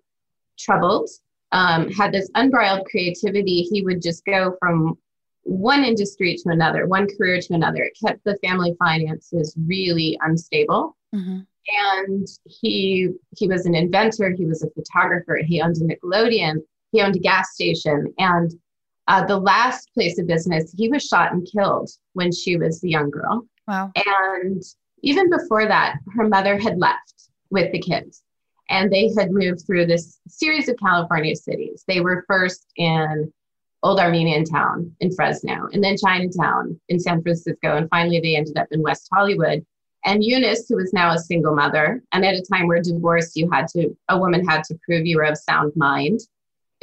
troubled, 0.58 1.10
um, 1.56 1.90
had 1.90 2.12
this 2.12 2.30
unbridled 2.36 2.86
creativity. 2.86 3.62
He 3.62 3.82
would 3.82 4.02
just 4.02 4.26
go 4.26 4.58
from 4.60 4.98
one 5.44 5.86
industry 5.86 6.36
to 6.36 6.50
another, 6.50 6.86
one 6.86 7.08
career 7.08 7.40
to 7.40 7.54
another. 7.54 7.84
It 7.84 7.98
kept 8.06 8.24
the 8.26 8.38
family 8.44 8.76
finances 8.78 9.56
really 9.66 10.20
unstable. 10.22 10.98
Mm-hmm. 11.16 11.40
And 12.04 12.28
he 12.46 13.10
he 13.38 13.48
was 13.48 13.66
an 13.66 13.74
inventor. 13.74 14.32
He 14.32 14.46
was 14.46 14.64
a 14.64 14.70
photographer. 14.72 15.40
He 15.46 15.62
owned 15.62 15.78
a 15.78 15.86
Nickelodeon. 15.86 16.58
He 16.92 17.02
owned 17.02 17.16
a 17.16 17.20
gas 17.20 17.54
station. 17.54 18.14
And 18.20 18.54
uh, 19.08 19.26
the 19.26 19.38
last 19.38 19.90
place 19.94 20.20
of 20.20 20.28
business, 20.28 20.76
he 20.78 20.90
was 20.90 21.04
shot 21.04 21.32
and 21.32 21.48
killed 21.50 21.90
when 22.14 22.34
she 22.34 22.58
was 22.58 22.84
a 22.84 22.90
young 22.90 23.10
girl. 23.10 23.48
Wow. 23.66 23.92
And 23.96 24.62
even 25.04 25.30
before 25.30 25.68
that, 25.68 26.00
her 26.16 26.28
mother 26.28 26.60
had 26.60 26.78
left 26.78 27.30
with 27.50 27.72
the 27.72 27.80
kids 27.80 28.25
and 28.70 28.92
they 28.92 29.12
had 29.18 29.32
moved 29.32 29.66
through 29.66 29.86
this 29.86 30.20
series 30.28 30.70
of 30.70 30.78
California 30.78 31.36
cities. 31.36 31.84
They 31.88 32.02
were 32.02 32.26
first 32.28 32.66
in 32.76 33.32
Old 33.84 34.00
Armenian 34.00 34.46
Town 34.46 34.92
in 35.00 35.14
Fresno, 35.14 35.68
and 35.72 35.84
then 35.84 35.98
Chinatown 35.98 36.80
in 36.90 37.00
San 37.00 37.22
Francisco, 37.22 37.78
and 37.78 37.90
finally 37.90 38.20
they 38.20 38.36
ended 38.36 38.58
up 38.58 38.68
in 38.72 38.82
West 38.82 39.08
Hollywood. 39.14 39.66
And 40.06 40.24
Eunice, 40.24 40.68
who 40.68 40.76
was 40.76 40.94
now 40.94 41.14
a 41.14 41.20
single 41.20 41.56
mother, 41.56 42.04
and 42.12 42.26
at 42.26 42.36
a 42.36 42.42
time 42.42 42.68
where 42.68 42.82
divorce, 42.82 43.36
you 43.36 43.50
had 43.52 43.68
to, 43.70 43.96
a 44.10 44.18
woman 44.18 44.48
had 44.48 44.64
to 44.66 44.80
prove 44.86 45.06
you 45.06 45.18
were 45.18 45.24
of 45.24 45.38
sound 45.38 45.74
mind. 45.76 46.20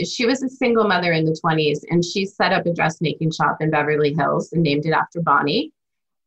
She 0.04 0.26
was 0.26 0.42
a 0.42 0.48
single 0.48 0.88
mother 0.88 1.12
in 1.12 1.24
the 1.24 1.38
20s, 1.44 1.80
and 1.90 2.04
she 2.04 2.24
set 2.24 2.52
up 2.52 2.66
a 2.66 2.72
dressmaking 2.72 3.32
shop 3.32 3.58
in 3.60 3.70
Beverly 3.70 4.14
Hills 4.14 4.52
and 4.52 4.62
named 4.62 4.86
it 4.86 4.92
after 4.92 5.20
Bonnie. 5.20 5.72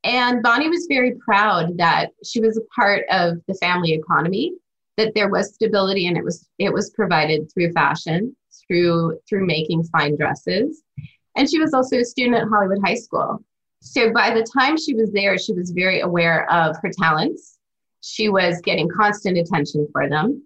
And 0.05 0.43
Bonnie 0.43 0.69
was 0.69 0.85
very 0.87 1.15
proud 1.15 1.77
that 1.77 2.11
she 2.23 2.39
was 2.39 2.57
a 2.57 2.61
part 2.79 3.05
of 3.09 3.37
the 3.47 3.55
family 3.55 3.93
economy, 3.93 4.53
that 4.97 5.13
there 5.13 5.29
was 5.29 5.53
stability 5.53 6.07
and 6.07 6.17
it 6.17 6.23
was 6.23 6.47
it 6.57 6.73
was 6.73 6.91
provided 6.91 7.51
through 7.51 7.71
fashion, 7.73 8.35
through 8.67 9.19
through 9.27 9.45
making 9.45 9.83
fine 9.85 10.15
dresses. 10.15 10.83
And 11.35 11.49
she 11.49 11.59
was 11.59 11.73
also 11.73 11.97
a 11.97 12.05
student 12.05 12.35
at 12.35 12.47
Hollywood 12.47 12.79
High 12.83 12.95
School. 12.95 13.43
So 13.81 14.11
by 14.11 14.33
the 14.33 14.43
time 14.57 14.77
she 14.77 14.95
was 14.95 15.11
there, 15.11 15.37
she 15.37 15.53
was 15.53 15.71
very 15.71 15.99
aware 15.99 16.49
of 16.51 16.75
her 16.81 16.91
talents. 16.97 17.57
She 18.01 18.29
was 18.29 18.61
getting 18.61 18.89
constant 18.89 19.37
attention 19.37 19.87
for 19.91 20.09
them. 20.09 20.43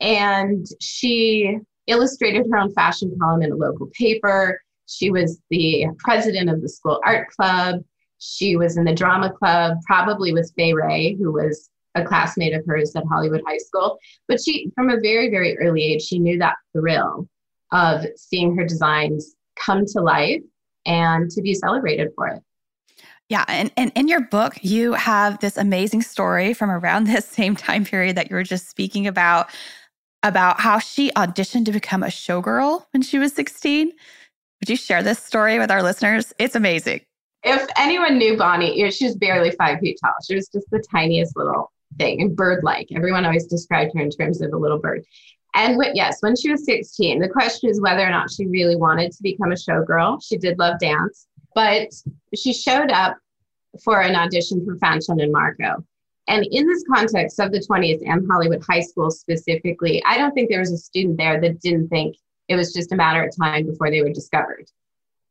And 0.00 0.66
she 0.80 1.58
illustrated 1.86 2.46
her 2.50 2.58
own 2.58 2.72
fashion 2.74 3.16
column 3.20 3.42
in 3.42 3.52
a 3.52 3.56
local 3.56 3.88
paper. 3.98 4.60
She 4.86 5.10
was 5.10 5.40
the 5.50 5.86
president 5.98 6.50
of 6.50 6.62
the 6.62 6.68
school 6.68 7.00
art 7.04 7.28
club. 7.30 7.82
She 8.18 8.56
was 8.56 8.76
in 8.76 8.84
the 8.84 8.94
drama 8.94 9.32
club, 9.32 9.78
probably 9.86 10.32
with 10.32 10.52
Fay 10.56 10.72
Wray, 10.72 11.16
who 11.18 11.32
was 11.32 11.70
a 11.96 12.04
classmate 12.04 12.54
of 12.54 12.64
hers 12.66 12.94
at 12.94 13.04
Hollywood 13.10 13.42
High 13.46 13.58
School. 13.58 13.98
But 14.28 14.40
she, 14.40 14.70
from 14.74 14.90
a 14.90 15.00
very, 15.00 15.30
very 15.30 15.58
early 15.58 15.82
age, 15.82 16.02
she 16.02 16.18
knew 16.18 16.38
that 16.38 16.56
thrill 16.72 17.28
of 17.72 18.06
seeing 18.16 18.56
her 18.56 18.64
designs 18.64 19.34
come 19.56 19.84
to 19.86 20.00
life 20.00 20.42
and 20.84 21.30
to 21.30 21.42
be 21.42 21.54
celebrated 21.54 22.10
for 22.14 22.28
it. 22.28 22.42
Yeah. 23.28 23.44
And, 23.48 23.72
and 23.76 23.90
in 23.96 24.06
your 24.06 24.20
book, 24.20 24.54
you 24.62 24.92
have 24.92 25.40
this 25.40 25.56
amazing 25.56 26.02
story 26.02 26.54
from 26.54 26.70
around 26.70 27.04
this 27.06 27.26
same 27.26 27.56
time 27.56 27.84
period 27.84 28.16
that 28.16 28.30
you 28.30 28.36
were 28.36 28.44
just 28.44 28.68
speaking 28.68 29.06
about, 29.06 29.50
about 30.22 30.60
how 30.60 30.78
she 30.78 31.10
auditioned 31.12 31.64
to 31.64 31.72
become 31.72 32.02
a 32.02 32.08
showgirl 32.08 32.84
when 32.92 33.02
she 33.02 33.18
was 33.18 33.32
16. 33.32 33.90
Would 34.60 34.70
you 34.70 34.76
share 34.76 35.02
this 35.02 35.18
story 35.18 35.58
with 35.58 35.70
our 35.70 35.82
listeners? 35.82 36.32
It's 36.38 36.54
amazing 36.54 37.00
if 37.46 37.68
anyone 37.76 38.18
knew 38.18 38.36
Bonnie, 38.36 38.76
you 38.76 38.84
know, 38.84 38.90
she 38.90 39.06
was 39.06 39.16
barely 39.16 39.52
five 39.52 39.78
feet 39.78 39.98
tall. 40.02 40.12
She 40.26 40.34
was 40.34 40.48
just 40.48 40.68
the 40.70 40.82
tiniest 40.90 41.36
little 41.36 41.72
thing 41.98 42.20
and 42.20 42.36
bird 42.36 42.64
like. 42.64 42.88
Everyone 42.94 43.24
always 43.24 43.46
described 43.46 43.92
her 43.94 44.02
in 44.02 44.10
terms 44.10 44.40
of 44.40 44.52
a 44.52 44.56
little 44.56 44.78
bird. 44.78 45.04
And 45.54 45.82
yes, 45.94 46.18
when 46.20 46.36
she 46.36 46.50
was 46.50 46.64
16, 46.66 47.18
the 47.18 47.28
question 47.28 47.70
is 47.70 47.80
whether 47.80 48.06
or 48.06 48.10
not 48.10 48.30
she 48.30 48.46
really 48.46 48.76
wanted 48.76 49.12
to 49.12 49.22
become 49.22 49.52
a 49.52 49.54
showgirl. 49.54 50.22
She 50.22 50.36
did 50.36 50.58
love 50.58 50.78
dance, 50.78 51.26
but 51.54 51.88
she 52.34 52.52
showed 52.52 52.90
up 52.90 53.16
for 53.82 54.02
an 54.02 54.14
audition 54.14 54.64
for 54.64 54.76
Fanchon 54.76 55.22
and 55.22 55.32
Marco. 55.32 55.84
And 56.28 56.46
in 56.50 56.66
this 56.66 56.84
context 56.92 57.38
of 57.40 57.52
the 57.52 57.60
20th 57.60 58.02
and 58.04 58.26
Hollywood 58.30 58.62
High 58.68 58.80
School 58.80 59.10
specifically, 59.10 60.02
I 60.06 60.18
don't 60.18 60.32
think 60.32 60.50
there 60.50 60.60
was 60.60 60.72
a 60.72 60.78
student 60.78 61.16
there 61.16 61.40
that 61.40 61.60
didn't 61.60 61.88
think 61.88 62.16
it 62.48 62.56
was 62.56 62.72
just 62.72 62.92
a 62.92 62.96
matter 62.96 63.24
of 63.24 63.34
time 63.36 63.66
before 63.66 63.90
they 63.90 64.02
were 64.02 64.12
discovered. 64.12 64.66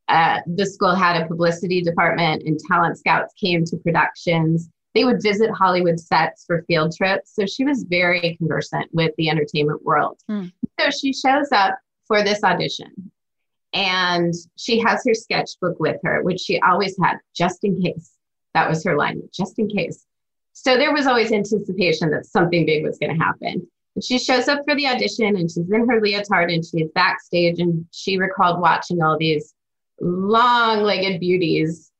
Uh, 0.08 0.40
the 0.46 0.66
school 0.66 0.94
had 0.94 1.20
a 1.20 1.26
publicity 1.26 1.82
department, 1.82 2.42
and 2.44 2.58
talent 2.68 2.98
scouts 2.98 3.34
came 3.34 3.64
to 3.64 3.76
productions. 3.78 4.70
They 4.96 5.04
would 5.04 5.22
visit 5.22 5.50
Hollywood 5.50 6.00
sets 6.00 6.46
for 6.46 6.64
field 6.66 6.96
trips. 6.96 7.34
So 7.34 7.44
she 7.44 7.64
was 7.64 7.82
very 7.82 8.34
conversant 8.38 8.86
with 8.94 9.12
the 9.18 9.28
entertainment 9.28 9.84
world. 9.84 10.18
Mm. 10.30 10.50
So 10.80 10.88
she 10.88 11.12
shows 11.12 11.48
up 11.52 11.78
for 12.06 12.24
this 12.24 12.42
audition 12.42 13.12
and 13.74 14.32
she 14.56 14.80
has 14.80 15.02
her 15.06 15.12
sketchbook 15.12 15.78
with 15.78 15.98
her, 16.02 16.22
which 16.22 16.40
she 16.40 16.58
always 16.60 16.96
had 16.98 17.18
just 17.36 17.62
in 17.62 17.82
case. 17.82 18.12
That 18.54 18.70
was 18.70 18.82
her 18.84 18.96
line, 18.96 19.20
just 19.34 19.58
in 19.58 19.68
case. 19.68 20.06
So 20.54 20.78
there 20.78 20.94
was 20.94 21.06
always 21.06 21.30
anticipation 21.30 22.08
that 22.12 22.24
something 22.24 22.64
big 22.64 22.82
was 22.82 22.96
going 22.96 23.18
to 23.18 23.22
happen. 23.22 23.68
And 23.96 24.02
she 24.02 24.18
shows 24.18 24.48
up 24.48 24.62
for 24.66 24.74
the 24.74 24.86
audition 24.86 25.36
and 25.36 25.50
she's 25.50 25.70
in 25.70 25.86
her 25.90 26.00
leotard 26.00 26.50
and 26.50 26.64
she's 26.64 26.88
backstage 26.94 27.58
and 27.58 27.84
she 27.90 28.16
recalled 28.16 28.62
watching 28.62 29.02
all 29.02 29.18
these 29.18 29.52
long 30.00 30.84
legged 30.84 31.20
beauties 31.20 31.92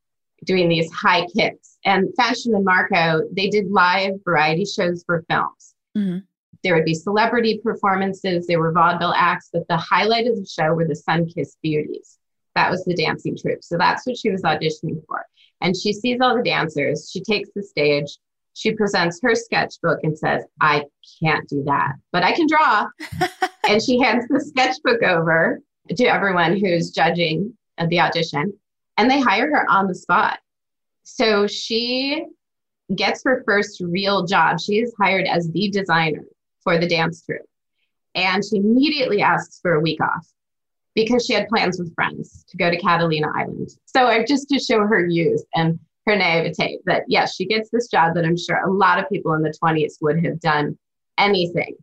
doing 0.47 0.71
these 0.71 0.91
high 0.93 1.26
kicks. 1.37 1.75
And 1.87 2.09
Fanchon 2.19 2.55
and 2.55 2.64
Marco, 2.64 3.23
they 3.33 3.49
did 3.49 3.71
live 3.71 4.14
variety 4.25 4.64
shows 4.64 5.05
for 5.07 5.25
films. 5.31 5.75
Mm-hmm. 5.97 6.19
There 6.62 6.75
would 6.75 6.85
be 6.85 6.95
celebrity 6.95 7.61
performances, 7.62 8.47
there 8.47 8.59
were 8.59 8.73
vaudeville 8.73 9.14
acts, 9.14 9.50
but 9.52 9.69
the 9.69 9.76
highlight 9.76 10.26
of 10.26 10.37
the 10.37 10.47
show 10.47 10.75
were 10.75 10.87
the 10.87 11.00
Sunkissed 11.09 11.57
Beauties. 11.62 12.19
That 12.57 12.71
was 12.71 12.85
the 12.85 12.95
dancing 12.95 13.37
troupe. 13.37 13.62
So 13.62 13.78
that's 13.78 14.05
what 14.05 14.19
she 14.19 14.31
was 14.31 14.43
auditioning 14.43 15.00
for. 15.07 15.25
And 15.61 15.76
she 15.76 15.93
sees 15.93 16.19
all 16.21 16.37
the 16.37 16.43
dancers, 16.43 17.09
she 17.11 17.23
takes 17.23 17.50
the 17.55 17.62
stage, 17.62 18.19
she 18.55 18.73
presents 18.73 19.21
her 19.23 19.35
sketchbook 19.35 20.00
and 20.02 20.19
says, 20.19 20.45
I 20.61 20.85
can't 21.23 21.49
do 21.49 21.62
that, 21.64 21.93
but 22.11 22.25
I 22.25 22.33
can 22.33 22.47
draw. 22.49 22.88
and 23.69 23.81
she 23.81 24.00
hands 24.00 24.26
the 24.28 24.40
sketchbook 24.40 25.02
over 25.02 25.61
to 25.95 26.05
everyone 26.07 26.59
who's 26.59 26.90
judging 26.90 27.57
the 27.88 28.00
audition 28.00 28.52
and 28.97 29.11
they 29.11 29.21
hire 29.21 29.50
her 29.50 29.71
on 29.71 29.87
the 29.87 29.95
spot. 29.95 30.40
So 31.09 31.47
she 31.47 32.27
gets 32.93 33.23
her 33.25 33.45
first 33.47 33.81
real 33.81 34.27
job. 34.27 34.61
She 34.61 34.81
is 34.81 34.93
hired 35.01 35.27
as 35.29 35.49
the 35.53 35.71
designer 35.71 36.25
for 36.65 36.79
the 36.79 36.89
dance 36.89 37.25
troupe. 37.25 37.47
And 38.17 38.45
she 38.45 38.57
immediately 38.57 39.23
asks 39.23 39.61
for 39.63 39.75
a 39.75 39.81
week 39.81 40.01
off 40.01 40.27
because 40.97 41.25
she 41.25 41.33
had 41.33 41.47
plans 41.47 41.79
with 41.79 41.95
friends 41.95 42.45
to 42.49 42.57
go 42.57 42.73
to 42.73 42.77
Catalina 42.77 43.29
Island. 43.37 43.71
So 43.85 44.25
just 44.27 44.49
to 44.49 44.59
show 44.59 44.81
her 44.81 45.07
youth 45.07 45.45
and 45.55 45.79
her 46.07 46.17
naivete 46.17 46.81
that 46.87 47.05
yes, 47.07 47.37
she 47.37 47.47
gets 47.47 47.71
this 47.71 47.87
job 47.87 48.15
that 48.17 48.25
I'm 48.25 48.37
sure 48.37 48.57
a 48.57 48.73
lot 48.73 48.99
of 48.99 49.09
people 49.09 49.33
in 49.35 49.43
the 49.43 49.55
20s 49.63 49.95
would 50.01 50.25
have 50.25 50.41
done 50.41 50.77
anything, 51.19 51.77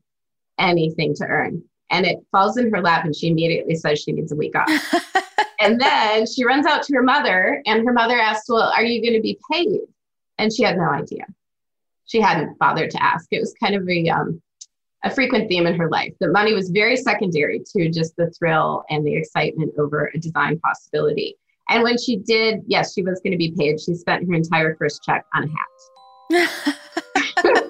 anything 0.59 1.15
to 1.15 1.25
earn. 1.25 1.63
And 1.89 2.05
it 2.05 2.17
falls 2.29 2.57
in 2.57 2.73
her 2.73 2.81
lap 2.81 3.05
and 3.05 3.15
she 3.15 3.29
immediately 3.29 3.75
says 3.75 4.01
she 4.01 4.11
needs 4.11 4.33
a 4.33 4.35
week 4.35 4.57
off. 4.57 4.69
and 5.63 5.79
then 5.79 6.25
she 6.27 6.45
runs 6.45 6.65
out 6.65 6.83
to 6.83 6.93
her 6.95 7.03
mother, 7.03 7.61
and 7.65 7.85
her 7.85 7.93
mother 7.93 8.19
asks, 8.19 8.49
Well, 8.49 8.71
are 8.75 8.83
you 8.83 9.01
going 9.01 9.13
to 9.13 9.21
be 9.21 9.39
paid? 9.51 9.79
And 10.37 10.53
she 10.53 10.63
had 10.63 10.77
no 10.77 10.89
idea. 10.89 11.25
She 12.05 12.19
hadn't 12.19 12.57
bothered 12.59 12.91
to 12.91 13.03
ask. 13.03 13.27
It 13.31 13.39
was 13.39 13.53
kind 13.61 13.75
of 13.75 13.87
a, 13.87 14.09
um, 14.09 14.41
a 15.03 15.09
frequent 15.09 15.47
theme 15.47 15.67
in 15.67 15.75
her 15.75 15.89
life. 15.89 16.13
that 16.19 16.31
money 16.31 16.53
was 16.53 16.69
very 16.69 16.97
secondary 16.97 17.61
to 17.75 17.89
just 17.89 18.15
the 18.17 18.29
thrill 18.31 18.83
and 18.89 19.05
the 19.05 19.15
excitement 19.15 19.73
over 19.77 20.11
a 20.13 20.19
design 20.19 20.59
possibility. 20.59 21.37
And 21.69 21.83
when 21.83 21.97
she 21.97 22.17
did, 22.17 22.61
yes, 22.67 22.93
she 22.93 23.03
was 23.03 23.21
going 23.21 23.31
to 23.31 23.37
be 23.37 23.53
paid. 23.57 23.79
She 23.79 23.95
spent 23.95 24.27
her 24.27 24.33
entire 24.33 24.75
first 24.75 25.01
check 25.03 25.25
on 25.33 25.49
a 26.31 26.37
hat. 26.37 26.59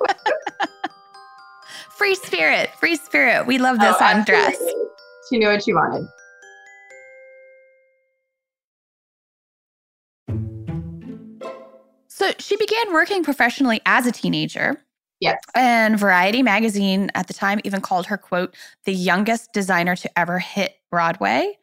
free 1.92 2.16
spirit, 2.16 2.72
free 2.80 2.96
spirit. 2.96 3.46
We 3.46 3.60
love 3.60 3.80
this 3.80 3.96
oh, 4.00 4.06
on 4.06 4.24
dress. 4.26 4.58
She 5.30 5.38
knew 5.38 5.48
what 5.48 5.64
she 5.64 5.74
wanted. 5.74 6.08
She 12.44 12.58
began 12.58 12.92
working 12.92 13.24
professionally 13.24 13.82
as 13.86 14.06
a 14.06 14.12
teenager. 14.12 14.82
Yes. 15.20 15.40
And 15.56 15.98
Variety 15.98 16.44
magazine 16.44 17.10
at 17.16 17.28
the 17.28 17.34
time 17.34 17.62
even 17.64 17.80
called 17.80 18.08
her, 18.08 18.18
quote, 18.18 18.56
the 18.84 18.94
youngest 18.94 19.54
designer 19.54 19.96
to 19.96 20.20
ever 20.20 20.40
hit 20.40 20.76
Broadway. 20.92 21.58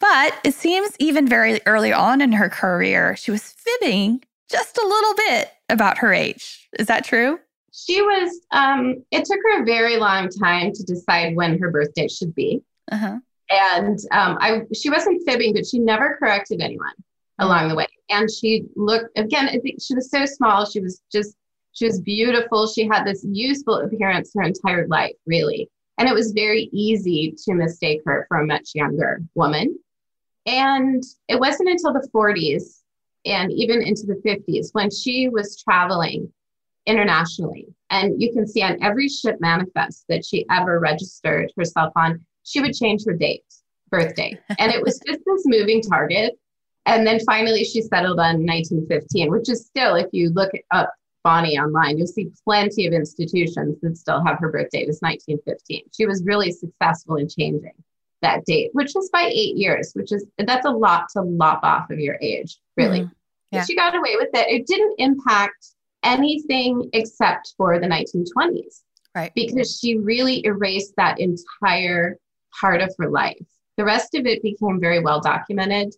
But 0.00 0.34
it 0.44 0.54
seems 0.54 0.96
even 0.98 1.28
very 1.28 1.60
early 1.66 1.92
on 1.92 2.20
in 2.20 2.32
her 2.32 2.48
career, 2.48 3.14
she 3.16 3.30
was 3.30 3.52
fibbing 3.52 4.24
just 4.50 4.76
a 4.78 4.86
little 4.86 5.14
bit 5.14 5.52
about 5.68 5.98
her 5.98 6.12
age. 6.12 6.68
Is 6.78 6.88
that 6.88 7.04
true? 7.04 7.38
She 7.72 8.02
was, 8.02 8.40
um, 8.50 8.96
it 9.12 9.24
took 9.24 9.38
her 9.44 9.62
a 9.62 9.64
very 9.64 9.96
long 9.96 10.28
time 10.28 10.72
to 10.72 10.82
decide 10.82 11.36
when 11.36 11.58
her 11.58 11.70
birthday 11.70 12.08
should 12.08 12.34
be. 12.34 12.62
Uh-huh. 12.90 13.18
And 13.50 13.98
um, 14.10 14.38
I, 14.40 14.62
she 14.74 14.90
wasn't 14.90 15.22
fibbing, 15.24 15.54
but 15.54 15.66
she 15.66 15.78
never 15.78 16.16
corrected 16.18 16.60
anyone 16.60 16.92
along 17.38 17.60
mm-hmm. 17.60 17.68
the 17.70 17.76
way. 17.76 17.86
And 18.10 18.30
she 18.30 18.64
looked, 18.76 19.16
again, 19.18 19.48
she 19.80 19.94
was 19.94 20.10
so 20.10 20.24
small. 20.26 20.64
She 20.64 20.80
was 20.80 21.02
just, 21.12 21.36
she 21.72 21.86
was 21.86 22.00
beautiful. 22.00 22.66
She 22.66 22.86
had 22.86 23.04
this 23.04 23.24
youthful 23.28 23.76
appearance 23.76 24.32
her 24.34 24.42
entire 24.42 24.86
life, 24.88 25.14
really. 25.26 25.70
And 25.98 26.08
it 26.08 26.14
was 26.14 26.32
very 26.32 26.70
easy 26.72 27.34
to 27.44 27.54
mistake 27.54 28.00
her 28.06 28.24
for 28.28 28.38
a 28.38 28.46
much 28.46 28.70
younger 28.74 29.20
woman. 29.34 29.78
And 30.46 31.02
it 31.28 31.38
wasn't 31.38 31.68
until 31.68 31.92
the 31.92 32.08
40s 32.14 32.80
and 33.26 33.52
even 33.52 33.82
into 33.82 34.06
the 34.06 34.20
50s 34.24 34.68
when 34.72 34.90
she 34.90 35.28
was 35.28 35.60
traveling 35.62 36.32
internationally. 36.86 37.66
And 37.90 38.20
you 38.20 38.32
can 38.32 38.46
see 38.46 38.62
on 38.62 38.82
every 38.82 39.08
ship 39.08 39.36
manifest 39.40 40.04
that 40.08 40.24
she 40.24 40.46
ever 40.50 40.80
registered 40.80 41.52
herself 41.56 41.92
on, 41.96 42.24
she 42.44 42.60
would 42.60 42.74
change 42.74 43.04
her 43.06 43.12
date, 43.12 43.44
birthday. 43.90 44.38
And 44.58 44.72
it 44.72 44.82
was 44.82 45.00
just 45.06 45.20
this 45.26 45.42
moving 45.44 45.82
target. 45.82 46.38
And 46.88 47.06
then 47.06 47.20
finally 47.20 47.64
she 47.64 47.82
settled 47.82 48.18
on 48.18 48.46
1915, 48.46 49.30
which 49.30 49.50
is 49.50 49.66
still, 49.66 49.94
if 49.94 50.06
you 50.12 50.30
look 50.30 50.50
up 50.70 50.90
Bonnie 51.22 51.58
online, 51.58 51.98
you'll 51.98 52.06
see 52.06 52.30
plenty 52.44 52.86
of 52.86 52.94
institutions 52.94 53.76
that 53.82 53.98
still 53.98 54.24
have 54.24 54.38
her 54.38 54.50
birthday 54.50 54.86
as 54.86 55.00
1915. 55.00 55.82
She 55.94 56.06
was 56.06 56.24
really 56.24 56.50
successful 56.50 57.16
in 57.16 57.28
changing 57.28 57.74
that 58.22 58.46
date, 58.46 58.70
which 58.72 58.92
was 58.94 59.10
by 59.10 59.30
eight 59.30 59.56
years, 59.56 59.92
which 59.92 60.12
is 60.12 60.24
that's 60.38 60.64
a 60.64 60.70
lot 60.70 61.10
to 61.12 61.20
lop 61.20 61.60
off 61.62 61.90
of 61.90 62.00
your 62.00 62.16
age, 62.22 62.56
really. 62.78 63.00
Mm-hmm. 63.00 63.12
Yeah. 63.52 63.64
She 63.66 63.76
got 63.76 63.94
away 63.94 64.16
with 64.16 64.30
it. 64.32 64.48
It 64.48 64.66
didn't 64.66 64.94
impact 64.96 65.74
anything 66.02 66.88
except 66.94 67.52
for 67.58 67.78
the 67.78 67.86
1920s. 67.86 68.82
Right. 69.14 69.32
Because 69.34 69.78
she 69.78 69.98
really 69.98 70.44
erased 70.46 70.94
that 70.96 71.20
entire 71.20 72.18
part 72.58 72.80
of 72.80 72.94
her 72.98 73.10
life. 73.10 73.46
The 73.76 73.84
rest 73.84 74.14
of 74.14 74.24
it 74.24 74.42
became 74.42 74.80
very 74.80 75.00
well 75.00 75.20
documented 75.20 75.94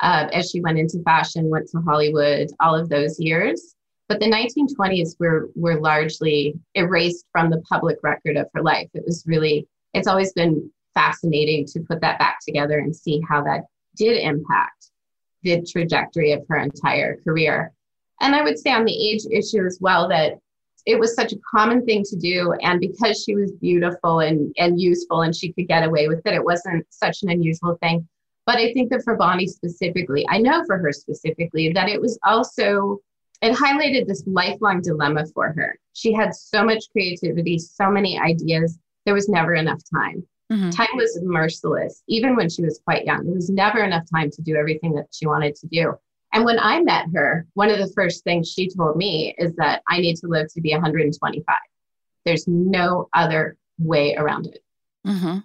uh, 0.00 0.28
as 0.32 0.50
she 0.50 0.60
went 0.60 0.78
into 0.78 1.02
fashion, 1.02 1.50
went 1.50 1.68
to 1.70 1.80
Hollywood, 1.80 2.48
all 2.60 2.74
of 2.74 2.88
those 2.88 3.18
years. 3.18 3.74
But 4.08 4.20
the 4.20 4.26
1920s 4.26 5.16
were 5.18 5.50
were 5.56 5.80
largely 5.80 6.54
erased 6.74 7.26
from 7.32 7.50
the 7.50 7.62
public 7.68 7.98
record 8.02 8.36
of 8.36 8.46
her 8.54 8.62
life. 8.62 8.88
It 8.94 9.04
was 9.04 9.24
really, 9.26 9.66
it's 9.94 10.06
always 10.06 10.32
been 10.32 10.70
fascinating 10.94 11.66
to 11.66 11.80
put 11.80 12.00
that 12.00 12.18
back 12.18 12.38
together 12.46 12.78
and 12.78 12.94
see 12.94 13.20
how 13.28 13.42
that 13.44 13.64
did 13.96 14.16
impact 14.18 14.90
the 15.42 15.62
trajectory 15.62 16.32
of 16.32 16.44
her 16.48 16.58
entire 16.58 17.16
career. 17.22 17.72
And 18.20 18.34
I 18.34 18.42
would 18.42 18.58
say 18.58 18.70
on 18.70 18.84
the 18.84 19.08
age 19.08 19.22
issue 19.30 19.64
as 19.64 19.78
well 19.80 20.08
that 20.08 20.38
it 20.86 20.98
was 20.98 21.14
such 21.14 21.32
a 21.32 21.38
common 21.50 21.84
thing 21.84 22.04
to 22.04 22.16
do. 22.16 22.52
And 22.62 22.80
because 22.80 23.22
she 23.22 23.34
was 23.34 23.52
beautiful 23.52 24.20
and, 24.20 24.54
and 24.56 24.80
useful 24.80 25.22
and 25.22 25.34
she 25.34 25.52
could 25.52 25.68
get 25.68 25.84
away 25.84 26.08
with 26.08 26.24
it, 26.24 26.34
it 26.34 26.44
wasn't 26.44 26.86
such 26.90 27.22
an 27.22 27.30
unusual 27.30 27.76
thing. 27.82 28.08
But 28.46 28.58
I 28.58 28.72
think 28.72 28.90
that 28.90 29.02
for 29.02 29.16
Bonnie 29.16 29.48
specifically, 29.48 30.24
I 30.30 30.38
know 30.38 30.64
for 30.66 30.78
her 30.78 30.92
specifically, 30.92 31.72
that 31.72 31.88
it 31.88 32.00
was 32.00 32.18
also, 32.24 33.00
it 33.42 33.54
highlighted 33.54 34.06
this 34.06 34.22
lifelong 34.26 34.80
dilemma 34.80 35.26
for 35.34 35.52
her. 35.52 35.76
She 35.94 36.12
had 36.12 36.34
so 36.34 36.64
much 36.64 36.84
creativity, 36.92 37.58
so 37.58 37.90
many 37.90 38.18
ideas. 38.18 38.78
There 39.04 39.14
was 39.14 39.28
never 39.28 39.54
enough 39.54 39.80
time. 39.92 40.24
Mm-hmm. 40.52 40.70
Time 40.70 40.94
was 40.94 41.18
merciless, 41.24 42.04
even 42.06 42.36
when 42.36 42.48
she 42.48 42.62
was 42.62 42.80
quite 42.84 43.04
young. 43.04 43.24
There 43.24 43.34
was 43.34 43.50
never 43.50 43.82
enough 43.82 44.04
time 44.14 44.30
to 44.30 44.42
do 44.42 44.54
everything 44.54 44.94
that 44.94 45.06
she 45.10 45.26
wanted 45.26 45.56
to 45.56 45.66
do. 45.66 45.94
And 46.32 46.44
when 46.44 46.60
I 46.60 46.80
met 46.82 47.06
her, 47.14 47.46
one 47.54 47.70
of 47.70 47.78
the 47.78 47.92
first 47.94 48.22
things 48.22 48.52
she 48.52 48.68
told 48.68 48.96
me 48.96 49.34
is 49.38 49.54
that 49.56 49.82
I 49.88 49.98
need 49.98 50.16
to 50.18 50.28
live 50.28 50.52
to 50.54 50.60
be 50.60 50.72
125. 50.72 51.56
There's 52.24 52.46
no 52.46 53.08
other 53.12 53.56
way 53.78 54.14
around 54.14 54.46
it. 54.46 54.62
Mm-hmm. 55.04 55.38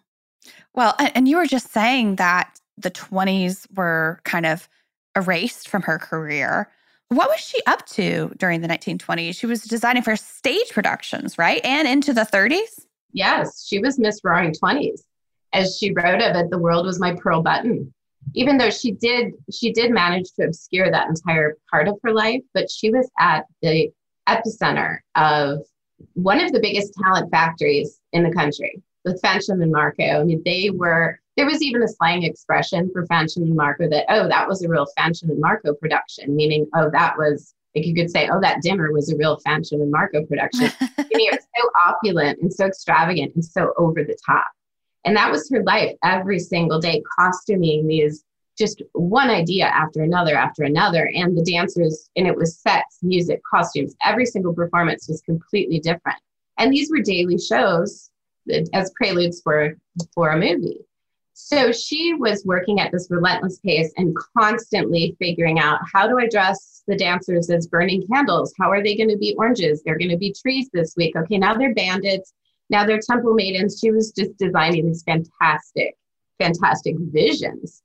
Well, 0.73 0.95
and 0.99 1.27
you 1.27 1.37
were 1.37 1.47
just 1.47 1.71
saying 1.71 2.17
that 2.17 2.59
the 2.81 2.91
20s 2.91 3.67
were 3.75 4.19
kind 4.23 4.45
of 4.45 4.67
erased 5.15 5.67
from 5.67 5.81
her 5.83 5.97
career. 5.99 6.69
What 7.09 7.29
was 7.29 7.39
she 7.39 7.61
up 7.67 7.85
to 7.87 8.31
during 8.37 8.61
the 8.61 8.67
1920s? 8.67 9.37
She 9.37 9.45
was 9.45 9.63
designing 9.63 10.03
for 10.03 10.15
stage 10.15 10.69
productions, 10.71 11.37
right? 11.37 11.59
And 11.65 11.87
into 11.87 12.13
the 12.13 12.21
30s? 12.21 12.85
Yes, 13.11 13.65
she 13.67 13.79
was 13.79 13.99
Miss 13.99 14.21
Roaring 14.23 14.53
Twenties. 14.53 15.03
As 15.53 15.77
she 15.77 15.91
wrote 15.91 16.21
of 16.21 16.35
it, 16.35 16.49
the 16.49 16.57
world 16.57 16.85
was 16.85 16.99
my 16.99 17.13
pearl 17.15 17.41
button. 17.41 17.93
Even 18.33 18.57
though 18.57 18.69
she 18.69 18.91
did, 18.91 19.33
she 19.51 19.73
did 19.73 19.91
manage 19.91 20.31
to 20.33 20.45
obscure 20.45 20.89
that 20.89 21.09
entire 21.09 21.57
part 21.69 21.87
of 21.87 21.99
her 22.03 22.13
life, 22.13 22.41
but 22.53 22.69
she 22.69 22.89
was 22.89 23.09
at 23.19 23.45
the 23.61 23.91
epicenter 24.29 24.99
of 25.15 25.59
one 26.13 26.39
of 26.39 26.51
the 26.51 26.59
biggest 26.59 26.93
talent 26.93 27.29
factories 27.31 27.99
in 28.13 28.23
the 28.23 28.31
country 28.31 28.81
with 29.03 29.21
Fanchon 29.21 29.61
and 29.61 29.71
Marco. 29.71 30.21
I 30.21 30.23
mean, 30.23 30.41
they 30.45 30.69
were, 30.69 31.19
there 31.37 31.45
was 31.45 31.61
even 31.61 31.81
a 31.83 31.87
slang 31.87 32.23
expression 32.23 32.89
for 32.91 33.05
Fanchon 33.07 33.37
and 33.37 33.55
Marco 33.55 33.89
that, 33.89 34.05
oh, 34.09 34.27
that 34.27 34.47
was 34.47 34.63
a 34.63 34.69
real 34.69 34.87
Fanchon 34.97 35.29
and 35.29 35.39
Marco 35.39 35.73
production, 35.73 36.35
meaning, 36.35 36.67
oh, 36.75 36.89
that 36.91 37.17
was 37.17 37.53
like 37.75 37.85
you 37.85 37.95
could 37.95 38.11
say, 38.11 38.29
oh, 38.29 38.41
that 38.41 38.61
dinner 38.61 38.91
was 38.91 39.11
a 39.11 39.17
real 39.17 39.39
Fanchon 39.47 39.81
and 39.81 39.91
Marco 39.91 40.25
production. 40.25 40.71
know, 41.21 41.37
it's 41.37 41.47
so 41.57 41.69
opulent 41.87 42.39
and 42.41 42.53
so 42.53 42.65
extravagant 42.65 43.33
and 43.35 43.45
so 43.45 43.73
over 43.77 44.03
the 44.03 44.17
top. 44.25 44.47
And 45.05 45.15
that 45.15 45.31
was 45.31 45.49
her 45.49 45.63
life 45.63 45.95
every 46.03 46.39
single 46.39 46.79
day, 46.79 47.01
costuming 47.17 47.87
these 47.87 48.23
just 48.57 48.81
one 48.93 49.29
idea 49.29 49.65
after 49.65 50.03
another 50.03 50.35
after 50.35 50.63
another. 50.63 51.09
And 51.15 51.35
the 51.35 51.43
dancers, 51.43 52.09
and 52.15 52.27
it 52.27 52.35
was 52.35 52.59
sets, 52.59 52.99
music, 53.01 53.41
costumes. 53.49 53.95
Every 54.03 54.25
single 54.25 54.53
performance 54.53 55.07
was 55.07 55.21
completely 55.21 55.79
different. 55.79 56.19
And 56.57 56.71
these 56.71 56.91
were 56.91 57.01
daily 57.01 57.39
shows 57.39 58.11
as 58.73 58.91
preludes 58.95 59.41
for 59.41 59.77
for 60.13 60.29
a 60.29 60.37
movie. 60.37 60.79
So 61.43 61.71
she 61.71 62.13
was 62.13 62.45
working 62.45 62.79
at 62.79 62.91
this 62.91 63.07
relentless 63.09 63.59
pace 63.59 63.91
and 63.97 64.15
constantly 64.37 65.17
figuring 65.19 65.59
out 65.59 65.79
how 65.91 66.07
do 66.07 66.17
I 66.17 66.27
dress 66.29 66.83
the 66.87 66.95
dancers 66.95 67.49
as 67.49 67.67
burning 67.67 68.07
candles? 68.07 68.53
How 68.59 68.69
are 68.71 68.81
they 68.81 68.95
going 68.95 69.09
to 69.09 69.17
be 69.17 69.35
oranges? 69.37 69.81
They're 69.83 69.97
going 69.97 70.11
to 70.11 70.17
be 70.17 70.33
trees 70.33 70.69
this 70.71 70.93
week. 70.95 71.15
Okay, 71.15 71.37
now 71.37 71.55
they're 71.55 71.73
bandits. 71.73 72.33
Now 72.69 72.85
they're 72.85 73.01
temple 73.01 73.33
maidens. 73.33 73.79
She 73.81 73.91
was 73.91 74.11
just 74.11 74.37
designing 74.37 74.85
these 74.85 75.03
fantastic, 75.03 75.97
fantastic 76.39 76.95
visions 76.99 77.81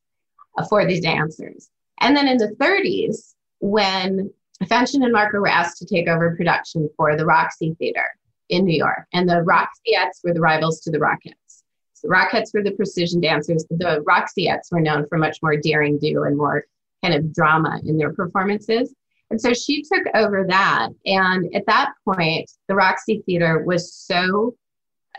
for 0.69 0.87
these 0.87 1.01
dancers. 1.01 1.71
And 2.01 2.15
then 2.15 2.29
in 2.29 2.37
the 2.37 2.55
30s, 2.61 3.35
when 3.61 4.31
Fanchon 4.65 5.03
and 5.03 5.13
Marco 5.13 5.41
were 5.41 5.49
asked 5.49 5.79
to 5.79 5.87
take 5.87 6.09
over 6.09 6.37
production 6.37 6.89
for 6.97 7.17
the 7.17 7.25
Roxy 7.25 7.75
Theater 7.79 8.05
in 8.49 8.65
New 8.65 8.77
York, 8.77 9.07
and 9.13 9.29
the 9.29 9.45
Roxyettes 9.45 10.23
were 10.23 10.35
the 10.35 10.41
rivals 10.41 10.81
to 10.83 10.91
the 10.91 10.99
Rockettes. 10.99 11.46
The 12.03 12.09
Rockettes 12.09 12.53
were 12.55 12.63
the 12.63 12.73
precision 12.73 13.21
dancers. 13.21 13.65
The 13.71 14.05
Roxyettes 14.07 14.71
were 14.71 14.81
known 14.81 15.07
for 15.09 15.19
much 15.19 15.39
more 15.43 15.57
daring 15.57 15.99
do 15.99 16.25
and 16.25 16.37
more 16.37 16.65
kind 17.03 17.15
of 17.15 17.33
drama 17.33 17.81
in 17.85 17.97
their 17.97 18.13
performances. 18.13 18.95
And 19.31 19.41
so 19.41 19.53
she 19.53 19.83
took 19.83 20.05
over 20.15 20.45
that. 20.49 20.91
And 21.05 21.55
at 21.55 21.67
that 21.67 21.93
point, 22.05 22.51
the 22.69 22.75
Roxy 22.75 23.23
Theater 23.27 23.63
was 23.65 23.93
so, 23.93 24.55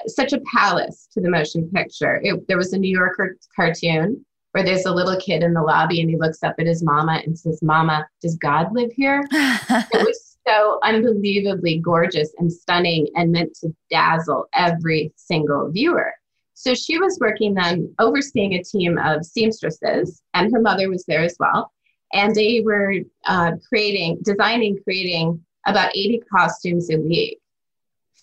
such 0.05 0.33
a 0.33 0.41
palace 0.51 1.07
to 1.13 1.21
the 1.21 1.29
motion 1.29 1.69
picture. 1.73 2.21
It, 2.23 2.47
there 2.47 2.57
was 2.57 2.73
a 2.73 2.77
New 2.77 2.95
Yorker 2.95 3.37
cartoon 3.55 4.25
where 4.51 4.63
there's 4.63 4.85
a 4.85 4.93
little 4.93 5.19
kid 5.19 5.43
in 5.43 5.53
the 5.53 5.61
lobby 5.61 6.01
and 6.01 6.09
he 6.09 6.17
looks 6.17 6.41
up 6.41 6.55
at 6.57 6.65
his 6.65 6.83
mama 6.83 7.21
and 7.25 7.37
says, 7.37 7.61
Mama, 7.61 8.07
does 8.21 8.37
God 8.37 8.73
live 8.73 8.91
here? 8.93 9.23
it 9.31 10.05
was 10.05 10.37
so 10.47 10.79
unbelievably 10.83 11.79
gorgeous 11.79 12.33
and 12.37 12.51
stunning 12.51 13.07
and 13.15 13.31
meant 13.31 13.53
to 13.55 13.75
dazzle 13.91 14.47
every 14.53 15.11
single 15.15 15.69
viewer. 15.69 16.13
So 16.59 16.73
she 16.73 16.97
was 16.97 17.19
working 17.21 17.53
then 17.53 17.93
overseeing 17.99 18.53
a 18.53 18.63
team 18.63 18.97
of 18.97 19.23
seamstresses, 19.23 20.23
and 20.33 20.51
her 20.51 20.59
mother 20.59 20.89
was 20.89 21.05
there 21.05 21.21
as 21.21 21.35
well. 21.39 21.71
And 22.13 22.33
they 22.33 22.61
were 22.61 22.95
uh, 23.27 23.51
creating, 23.69 24.21
designing, 24.23 24.79
creating 24.83 25.45
about 25.67 25.95
80 25.95 26.23
costumes 26.35 26.89
a 26.89 26.97
week 26.97 27.37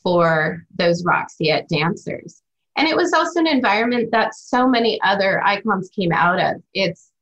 for 0.03 0.67
those 0.75 1.05
Roxyette 1.05 1.69
dancers. 1.69 2.43
And 2.77 2.89
it 2.89 2.97
was 2.97 3.13
also 3.13 3.39
an 3.39 3.47
environment 3.47 4.11
that 4.11 4.35
so 4.35 4.67
many 4.67 5.01
other 5.03 5.41
icons 5.45 5.89
came 5.95 6.11
out 6.11 6.41
of. 6.41 6.61
It's 6.75 7.13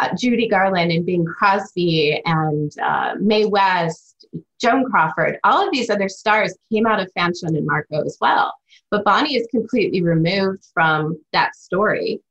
uh, 0.00 0.16
Judy 0.18 0.48
Garland 0.48 0.90
and 0.90 1.06
Bing 1.06 1.24
Crosby 1.24 2.20
and 2.24 2.72
uh, 2.82 3.14
Mae 3.20 3.46
West, 3.46 4.26
Joan 4.60 4.84
Crawford, 4.90 5.38
all 5.44 5.64
of 5.64 5.72
these 5.72 5.90
other 5.90 6.08
stars 6.08 6.56
came 6.72 6.86
out 6.86 7.00
of 7.00 7.08
Fanchon 7.16 7.56
and 7.56 7.66
Marco 7.66 8.02
as 8.04 8.18
well. 8.20 8.52
But 8.96 9.04
Bonnie 9.04 9.36
is 9.36 9.46
completely 9.50 10.00
removed 10.00 10.64
from 10.72 11.20
that 11.34 11.54
story 11.54 12.22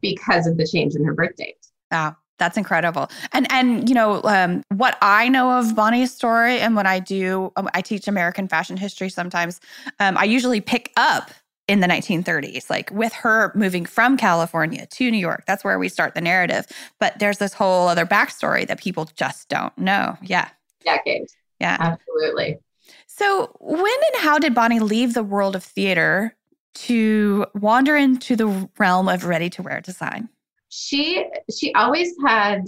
because 0.00 0.46
of 0.46 0.56
the 0.56 0.66
change 0.66 0.94
in 0.94 1.04
her 1.04 1.12
birth 1.12 1.36
date. 1.36 1.58
Wow. 1.92 2.16
That's 2.38 2.56
incredible. 2.56 3.10
And 3.32 3.46
and 3.52 3.86
you 3.86 3.94
know 3.94 4.22
um, 4.24 4.62
what 4.70 4.96
I 5.02 5.28
know 5.28 5.58
of 5.58 5.76
Bonnie's 5.76 6.14
story, 6.14 6.58
and 6.58 6.74
what 6.74 6.86
I 6.86 6.98
do, 6.98 7.52
um, 7.56 7.68
I 7.74 7.82
teach 7.82 8.08
American 8.08 8.48
fashion 8.48 8.78
history. 8.78 9.10
Sometimes 9.10 9.60
um, 9.98 10.16
I 10.16 10.24
usually 10.24 10.62
pick 10.62 10.90
up 10.96 11.32
in 11.68 11.80
the 11.80 11.86
1930s, 11.86 12.70
like 12.70 12.90
with 12.92 13.12
her 13.12 13.52
moving 13.54 13.84
from 13.84 14.16
California 14.16 14.86
to 14.86 15.10
New 15.10 15.18
York. 15.18 15.44
That's 15.46 15.62
where 15.64 15.78
we 15.78 15.90
start 15.90 16.14
the 16.14 16.22
narrative. 16.22 16.66
But 16.98 17.18
there's 17.18 17.36
this 17.36 17.52
whole 17.52 17.88
other 17.88 18.06
backstory 18.06 18.66
that 18.68 18.80
people 18.80 19.10
just 19.16 19.50
don't 19.50 19.76
know. 19.76 20.16
Yeah. 20.22 20.48
Decades. 20.82 21.36
Yeah. 21.60 21.76
Absolutely. 21.78 22.58
So, 23.20 23.54
when 23.60 23.84
and 24.14 24.22
how 24.22 24.38
did 24.38 24.54
Bonnie 24.54 24.80
leave 24.80 25.12
the 25.12 25.22
world 25.22 25.54
of 25.54 25.62
theater 25.62 26.34
to 26.86 27.44
wander 27.54 27.94
into 27.94 28.34
the 28.34 28.70
realm 28.78 29.10
of 29.10 29.26
ready 29.26 29.50
to 29.50 29.62
wear 29.62 29.82
design? 29.82 30.30
She 30.70 31.26
she 31.54 31.70
always 31.74 32.14
had 32.24 32.64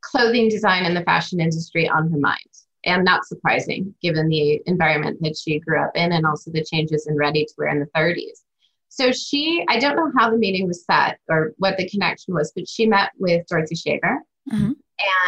clothing 0.00 0.48
design 0.48 0.86
in 0.86 0.94
the 0.94 1.02
fashion 1.02 1.42
industry 1.42 1.90
on 1.90 2.10
her 2.10 2.16
mind. 2.16 2.38
And 2.86 3.04
not 3.04 3.26
surprising 3.26 3.94
given 4.00 4.30
the 4.30 4.62
environment 4.64 5.18
that 5.20 5.36
she 5.36 5.60
grew 5.60 5.78
up 5.84 5.90
in 5.94 6.10
and 6.10 6.24
also 6.24 6.50
the 6.50 6.64
changes 6.64 7.06
in 7.06 7.18
ready 7.18 7.44
to 7.44 7.52
wear 7.58 7.68
in 7.68 7.78
the 7.78 7.86
30s. 7.94 8.40
So 8.88 9.12
she, 9.12 9.62
I 9.68 9.78
don't 9.78 9.94
know 9.94 10.10
how 10.16 10.30
the 10.30 10.38
meeting 10.38 10.66
was 10.66 10.86
set 10.86 11.18
or 11.28 11.52
what 11.58 11.76
the 11.76 11.88
connection 11.88 12.32
was, 12.32 12.50
but 12.56 12.66
she 12.66 12.86
met 12.86 13.10
with 13.18 13.46
Dorothy 13.46 13.74
Shaver 13.74 14.20
mm-hmm. 14.50 14.72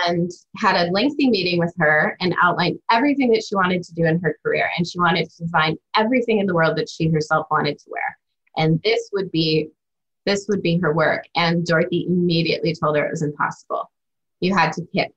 And 0.07 0.31
had 0.57 0.77
a 0.77 0.91
lengthy 0.91 1.29
meeting 1.29 1.59
with 1.59 1.75
her 1.79 2.17
and 2.21 2.35
outlined 2.41 2.79
everything 2.91 3.31
that 3.33 3.43
she 3.43 3.55
wanted 3.55 3.83
to 3.83 3.95
do 3.95 4.05
in 4.05 4.21
her 4.21 4.37
career. 4.43 4.69
And 4.77 4.87
she 4.87 4.99
wanted 4.99 5.31
to 5.31 5.45
design 5.45 5.77
everything 5.97 6.39
in 6.39 6.47
the 6.47 6.55
world 6.55 6.77
that 6.77 6.89
she 6.89 7.09
herself 7.09 7.47
wanted 7.51 7.79
to 7.79 7.85
wear. 7.89 8.19
And 8.57 8.81
this 8.83 9.11
would 9.13 9.31
be 9.31 9.69
this 10.27 10.47
would 10.49 10.63
be 10.63 10.79
her 10.79 10.95
work. 10.95 11.25
And 11.35 11.67
Dorothy 11.67 12.07
immediately 12.09 12.75
told 12.75 12.97
her 12.97 13.05
it 13.05 13.11
was 13.11 13.23
impossible. 13.23 13.91
You 14.41 14.55
had 14.55 14.73
to 14.73 14.83
pick 14.95 15.13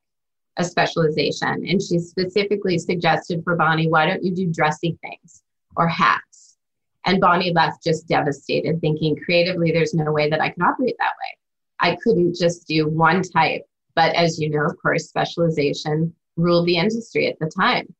a 0.57 0.63
specialization. 0.63 1.65
And 1.67 1.81
she 1.81 1.99
specifically 1.99 2.77
suggested 2.77 3.43
for 3.43 3.55
Bonnie, 3.55 3.89
why 3.89 4.05
don't 4.05 4.23
you 4.23 4.35
do 4.35 4.47
dressy 4.47 4.97
things 5.01 5.43
or 5.75 5.87
hats? 5.87 6.57
And 7.05 7.21
Bonnie 7.21 7.53
left 7.53 7.83
just 7.83 8.07
devastated, 8.07 8.81
thinking 8.81 9.15
creatively, 9.15 9.71
there's 9.71 9.93
no 9.93 10.11
way 10.11 10.29
that 10.29 10.41
I 10.41 10.49
could 10.49 10.63
operate 10.63 10.95
that 10.99 11.13
way. 11.21 11.37
I 11.79 11.97
couldn't 12.03 12.35
just 12.35 12.67
do 12.67 12.89
one 12.89 13.21
type. 13.21 13.63
But 13.97 14.13
as 14.13 14.39
you 14.39 14.51
know, 14.51 14.63
of 14.63 14.77
course, 14.79 15.09
specialization 15.09 16.13
ruled 16.35 16.67
the 16.67 16.77
industry 16.77 17.27
at 17.27 17.39
the 17.39 17.49
time. 17.49 17.91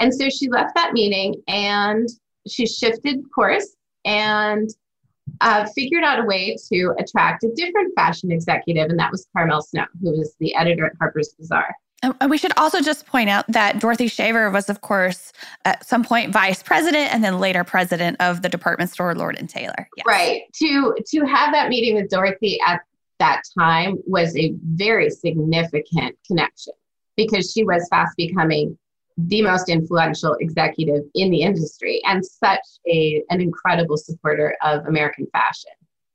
And 0.00 0.12
so 0.12 0.28
she 0.28 0.48
left 0.50 0.74
that 0.74 0.92
meeting 0.92 1.40
and 1.46 2.08
she 2.48 2.66
shifted 2.66 3.20
course 3.32 3.76
and 4.04 4.68
uh, 5.40 5.66
figured 5.72 6.02
out 6.02 6.18
a 6.18 6.24
way 6.24 6.56
to 6.72 6.94
attract 6.98 7.44
a 7.44 7.52
different 7.54 7.94
fashion 7.94 8.32
executive, 8.32 8.90
and 8.90 8.98
that 8.98 9.12
was 9.12 9.28
Carmel 9.32 9.62
Snow, 9.62 9.84
who 10.02 10.18
was 10.18 10.34
the 10.40 10.52
editor 10.56 10.86
at 10.86 10.92
Harper's 10.98 11.34
Bazaar. 11.38 11.72
And 12.02 12.28
we 12.28 12.38
should 12.38 12.52
also 12.56 12.80
just 12.80 13.06
point 13.06 13.30
out 13.30 13.44
that 13.48 13.78
Dorothy 13.78 14.08
Shaver 14.08 14.50
was, 14.50 14.68
of 14.68 14.80
course, 14.80 15.32
at 15.64 15.86
some 15.86 16.02
point 16.02 16.32
vice 16.32 16.62
president 16.62 17.14
and 17.14 17.22
then 17.22 17.38
later 17.38 17.62
president 17.62 18.16
of 18.20 18.42
the 18.42 18.48
department 18.48 18.90
store 18.90 19.14
Lord 19.14 19.36
and 19.38 19.48
Taylor. 19.48 19.88
Yes. 19.96 20.06
Right. 20.06 20.42
To 20.54 20.94
to 21.06 21.24
have 21.24 21.52
that 21.52 21.68
meeting 21.68 21.94
with 21.94 22.10
Dorothy 22.10 22.58
at 22.66 22.82
that 23.18 23.42
time 23.58 23.98
was 24.06 24.36
a 24.36 24.54
very 24.62 25.10
significant 25.10 26.16
connection 26.26 26.74
because 27.16 27.50
she 27.52 27.64
was 27.64 27.88
fast 27.88 28.16
becoming 28.16 28.76
the 29.16 29.42
most 29.42 29.68
influential 29.70 30.36
executive 30.40 31.02
in 31.14 31.30
the 31.30 31.40
industry 31.40 32.02
and 32.04 32.24
such 32.24 32.60
a 32.86 33.22
an 33.30 33.40
incredible 33.40 33.96
supporter 33.96 34.54
of 34.62 34.86
American 34.86 35.26
fashion. 35.32 35.72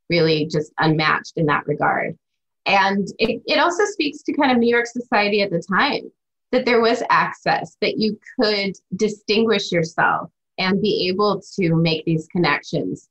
Really 0.10 0.46
just 0.46 0.72
unmatched 0.78 1.34
in 1.38 1.46
that 1.48 1.66
regard. 1.66 2.18
And 2.66 3.08
it, 3.18 3.42
it 3.48 3.58
also 3.58 3.86
speaks 3.86 4.22
to 4.24 4.34
kind 4.34 4.52
of 4.52 4.58
New 4.58 4.70
York 4.70 4.86
society 4.86 5.42
at 5.42 5.50
the 5.50 5.64
time 5.68 6.12
that 6.52 6.66
there 6.66 6.82
was 6.82 7.02
access, 7.10 7.78
that 7.82 7.98
you 7.98 8.20
could 8.40 8.76
distinguish 8.96 9.72
yourself 9.72 10.30
and 10.58 10.82
be 10.82 11.08
able 11.08 11.42
to 11.60 11.76
make 11.76 12.06
these 12.06 12.28
connections 12.28 13.10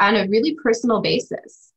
on 0.00 0.16
a 0.16 0.26
really 0.28 0.56
personal 0.62 1.00
basis. 1.00 1.69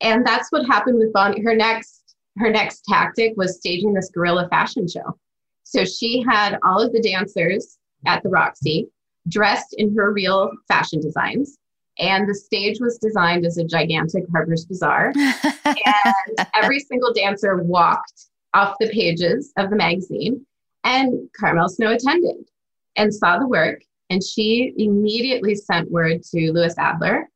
And 0.00 0.26
that's 0.26 0.50
what 0.50 0.66
happened 0.66 0.98
with 0.98 1.12
Bonnie. 1.12 1.42
Her 1.42 1.54
next 1.54 2.14
her 2.38 2.50
next 2.50 2.84
tactic 2.84 3.32
was 3.36 3.56
staging 3.56 3.92
this 3.92 4.10
guerrilla 4.10 4.48
fashion 4.48 4.86
show. 4.86 5.18
So 5.64 5.84
she 5.84 6.22
had 6.22 6.58
all 6.62 6.80
of 6.80 6.92
the 6.92 7.02
dancers 7.02 7.78
at 8.06 8.22
the 8.22 8.28
Roxy 8.28 8.88
dressed 9.28 9.74
in 9.76 9.94
her 9.96 10.12
real 10.12 10.50
fashion 10.68 11.00
designs 11.00 11.58
and 11.98 12.28
the 12.28 12.34
stage 12.34 12.78
was 12.80 12.98
designed 12.98 13.44
as 13.44 13.58
a 13.58 13.64
gigantic 13.64 14.24
Harper's 14.30 14.64
Bazaar. 14.64 15.12
and 15.64 16.48
every 16.54 16.80
single 16.80 17.12
dancer 17.12 17.56
walked 17.56 18.26
off 18.54 18.76
the 18.78 18.88
pages 18.88 19.52
of 19.56 19.70
the 19.70 19.76
magazine. 19.76 20.46
And 20.84 21.28
Carmel 21.38 21.68
Snow 21.68 21.92
attended 21.92 22.48
and 22.96 23.12
saw 23.12 23.38
the 23.38 23.48
work. 23.48 23.82
And 24.10 24.22
she 24.22 24.72
immediately 24.76 25.54
sent 25.54 25.90
word 25.90 26.22
to 26.30 26.52
Louis 26.52 26.74
Adler, 26.78 27.28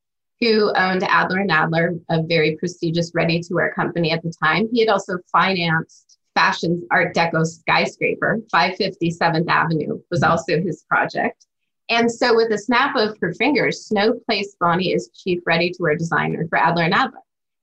who 0.42 0.72
owned 0.74 1.04
Adler 1.04 1.38
and 1.38 1.52
Adler, 1.52 1.94
a 2.10 2.20
very 2.20 2.56
prestigious 2.56 3.12
ready 3.14 3.38
to 3.38 3.54
wear 3.54 3.72
company 3.74 4.10
at 4.10 4.22
the 4.24 4.32
time. 4.42 4.68
He 4.72 4.80
had 4.80 4.88
also 4.88 5.18
financed 5.30 6.18
fashion's 6.34 6.82
Art 6.90 7.14
Deco 7.14 7.46
skyscraper, 7.46 8.40
557th 8.52 9.48
Avenue 9.48 10.00
was 10.10 10.24
also 10.24 10.60
his 10.60 10.84
project. 10.88 11.46
And 11.88 12.10
so, 12.10 12.34
with 12.34 12.50
a 12.50 12.58
snap 12.58 12.96
of 12.96 13.16
her 13.20 13.32
fingers, 13.34 13.86
Snow 13.86 14.18
placed 14.26 14.58
Bonnie 14.58 14.94
as 14.94 15.10
chief 15.14 15.40
ready 15.46 15.70
to 15.70 15.76
wear 15.80 15.94
designer 15.94 16.46
for 16.48 16.58
Adler 16.58 16.84
and 16.84 16.94
Adler. 16.94 17.20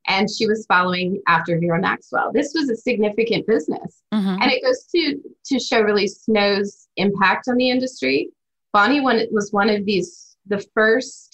And 0.08 0.30
she 0.30 0.48
was 0.48 0.66
following 0.68 1.22
after 1.28 1.60
Vera 1.60 1.82
Maxwell. 1.82 2.32
This 2.34 2.54
was 2.56 2.70
a 2.70 2.78
significant 2.78 3.46
business. 3.46 4.02
Mm-hmm. 4.14 4.42
And 4.42 4.52
it 4.52 4.64
goes 4.64 4.86
to, 4.96 5.20
to 5.48 5.60
show 5.60 5.82
really 5.82 6.08
Snow's 6.08 6.88
impact 6.96 7.48
on 7.50 7.58
the 7.58 7.70
industry. 7.70 8.30
Bonnie 8.72 9.02
one, 9.02 9.22
was 9.32 9.52
one 9.52 9.70
of 9.70 9.86
these, 9.86 10.38
the 10.48 10.66
first 10.74 11.29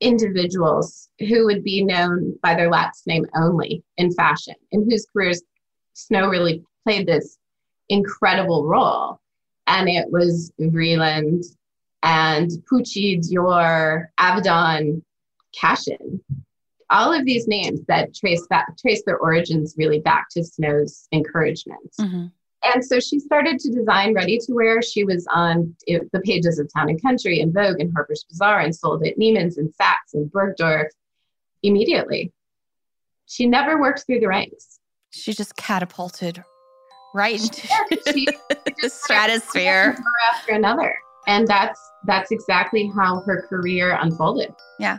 individuals 0.00 1.08
who 1.20 1.44
would 1.46 1.62
be 1.62 1.84
known 1.84 2.36
by 2.42 2.54
their 2.54 2.70
last 2.70 3.06
name 3.06 3.26
only 3.36 3.82
in 3.96 4.12
fashion, 4.12 4.54
in 4.72 4.88
whose 4.88 5.06
careers 5.12 5.42
Snow 5.94 6.28
really 6.28 6.62
played 6.84 7.06
this 7.06 7.38
incredible 7.88 8.66
role. 8.66 9.20
And 9.66 9.88
it 9.88 10.10
was 10.10 10.52
Vreeland, 10.60 11.44
and 12.02 12.50
Pucci, 12.70 13.18
Dior, 13.18 14.06
Avedon, 14.20 15.02
Cashin. 15.58 16.20
All 16.90 17.12
of 17.12 17.24
these 17.24 17.48
names 17.48 17.80
that 17.88 18.14
trace 18.14 18.46
back, 18.48 18.76
trace 18.76 19.02
their 19.06 19.16
origins 19.16 19.74
really 19.78 20.00
back 20.00 20.28
to 20.32 20.44
Snow's 20.44 21.08
encouragement. 21.12 21.90
Mm-hmm. 21.98 22.26
And 22.72 22.84
so 22.84 22.98
she 22.98 23.18
started 23.18 23.58
to 23.60 23.70
design 23.70 24.14
ready 24.14 24.38
to 24.38 24.52
wear. 24.52 24.80
She 24.80 25.04
was 25.04 25.26
on 25.30 25.74
the 25.86 26.20
pages 26.24 26.58
of 26.58 26.68
Town 26.74 26.88
and 26.88 27.00
Country 27.02 27.40
and 27.40 27.52
Vogue 27.52 27.80
and 27.80 27.92
Harper's 27.94 28.24
Bazaar 28.28 28.60
and 28.60 28.74
sold 28.74 29.06
at 29.06 29.18
Neiman's 29.18 29.58
and 29.58 29.72
Saks 29.80 30.14
and 30.14 30.30
Bergdorf 30.32 30.88
immediately. 31.62 32.32
She 33.26 33.46
never 33.46 33.80
worked 33.80 34.04
through 34.06 34.20
the 34.20 34.28
ranks. 34.28 34.80
She 35.10 35.32
just 35.32 35.56
catapulted 35.56 36.42
right 37.14 37.40
into 37.40 37.68
she, 38.12 38.26
the 38.82 38.88
stratosphere. 38.88 39.96
After 40.32 40.52
another 40.52 40.94
and 41.26 41.46
that's 41.46 41.80
that's 42.04 42.30
exactly 42.30 42.90
how 42.94 43.20
her 43.20 43.46
career 43.48 43.98
unfolded 44.00 44.52
yeah 44.78 44.98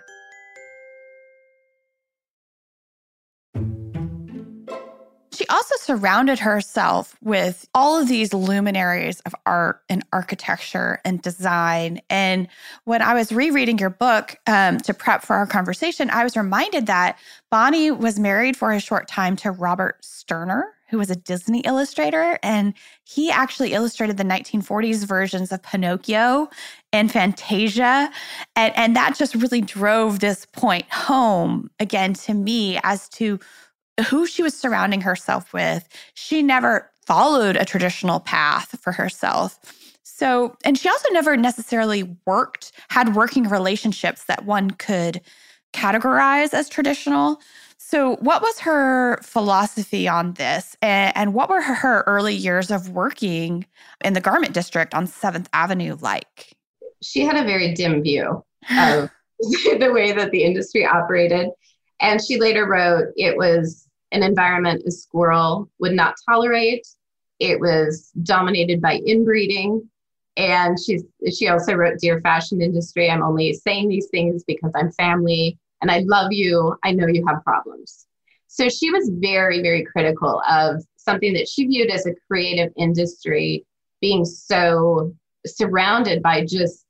She 5.45 5.49
also 5.49 5.75
surrounded 5.77 6.39
herself 6.39 7.15
with 7.21 7.67
all 7.75 8.01
of 8.01 8.07
these 8.07 8.33
luminaries 8.33 9.19
of 9.27 9.35
art 9.45 9.81
and 9.89 10.03
architecture 10.11 10.99
and 11.05 11.21
design. 11.21 12.01
And 12.09 12.47
when 12.85 13.03
I 13.03 13.13
was 13.13 13.31
rereading 13.31 13.77
your 13.77 13.91
book 13.91 14.37
um, 14.47 14.79
to 14.79 14.93
prep 14.95 15.21
for 15.21 15.35
our 15.35 15.45
conversation, 15.45 16.09
I 16.09 16.23
was 16.23 16.35
reminded 16.35 16.87
that 16.87 17.19
Bonnie 17.51 17.91
was 17.91 18.17
married 18.19 18.57
for 18.57 18.71
a 18.71 18.79
short 18.79 19.07
time 19.07 19.35
to 19.35 19.51
Robert 19.51 20.03
Sterner, 20.03 20.65
who 20.89 20.97
was 20.97 21.11
a 21.11 21.15
Disney 21.15 21.59
illustrator, 21.59 22.39
and 22.41 22.73
he 23.03 23.29
actually 23.29 23.73
illustrated 23.73 24.17
the 24.17 24.23
1940s 24.23 25.05
versions 25.05 25.51
of 25.51 25.61
Pinocchio 25.61 26.49
and 26.91 27.11
Fantasia. 27.11 28.09
And, 28.55 28.75
and 28.75 28.95
that 28.95 29.15
just 29.15 29.35
really 29.35 29.61
drove 29.61 30.21
this 30.21 30.47
point 30.47 30.89
home 30.89 31.69
again 31.79 32.15
to 32.15 32.33
me 32.33 32.79
as 32.81 33.07
to 33.09 33.39
who 34.09 34.27
she 34.27 34.43
was 34.43 34.57
surrounding 34.57 35.01
herself 35.01 35.53
with. 35.53 35.87
She 36.13 36.41
never 36.41 36.89
followed 37.05 37.55
a 37.55 37.65
traditional 37.65 38.19
path 38.19 38.79
for 38.81 38.91
herself. 38.91 39.59
So, 40.03 40.55
and 40.63 40.77
she 40.77 40.89
also 40.89 41.09
never 41.11 41.35
necessarily 41.35 42.03
worked, 42.25 42.71
had 42.89 43.15
working 43.15 43.49
relationships 43.49 44.25
that 44.25 44.45
one 44.45 44.71
could 44.71 45.21
categorize 45.73 46.53
as 46.53 46.69
traditional. 46.69 47.41
So, 47.77 48.15
what 48.17 48.41
was 48.41 48.59
her 48.59 49.17
philosophy 49.21 50.07
on 50.07 50.33
this? 50.33 50.75
And, 50.81 51.15
and 51.15 51.33
what 51.33 51.49
were 51.49 51.61
her, 51.61 51.73
her 51.73 52.03
early 52.07 52.33
years 52.33 52.71
of 52.71 52.89
working 52.89 53.65
in 54.03 54.13
the 54.13 54.21
garment 54.21 54.53
district 54.53 54.93
on 54.93 55.05
7th 55.05 55.47
Avenue 55.53 55.97
like? 55.99 56.55
She 57.01 57.21
had 57.21 57.35
a 57.35 57.43
very 57.43 57.73
dim 57.73 58.01
view 58.01 58.43
of 58.69 59.09
the 59.39 59.91
way 59.93 60.13
that 60.13 60.31
the 60.31 60.43
industry 60.43 60.85
operated. 60.85 61.49
And 61.99 62.23
she 62.23 62.39
later 62.39 62.65
wrote 62.65 63.07
it 63.15 63.37
was 63.37 63.84
an 64.15 64.23
environment 64.23 64.83
a 64.87 64.91
squirrel 64.91 65.69
would 65.79 65.91
not 65.91 66.15
tolerate. 66.27 66.87
It 67.39 67.59
was 67.59 68.11
dominated 68.23 68.81
by 68.81 69.01
inbreeding. 69.05 69.87
And 70.37 70.77
she's 70.79 71.03
she 71.33 71.49
also 71.49 71.73
wrote 71.73 71.99
Dear 71.99 72.21
Fashion 72.21 72.61
Industry. 72.61 73.09
I'm 73.09 73.23
only 73.23 73.53
saying 73.53 73.89
these 73.89 74.07
things 74.07 74.43
because 74.45 74.71
I'm 74.73 74.91
family 74.93 75.59
and 75.81 75.91
I 75.91 75.99
love 75.99 76.31
you. 76.31 76.77
I 76.83 76.91
know 76.91 77.07
you 77.07 77.25
have 77.27 77.43
problems. 77.43 78.07
So 78.47 78.69
she 78.69 78.89
was 78.89 79.11
very, 79.13 79.61
very 79.61 79.83
critical 79.83 80.41
of 80.49 80.81
something 80.95 81.33
that 81.33 81.49
she 81.49 81.67
viewed 81.67 81.91
as 81.91 82.05
a 82.05 82.15
creative 82.27 82.71
industry 82.77 83.65
being 84.01 84.23
so 84.23 85.13
surrounded 85.45 86.23
by 86.23 86.45
just 86.45 86.85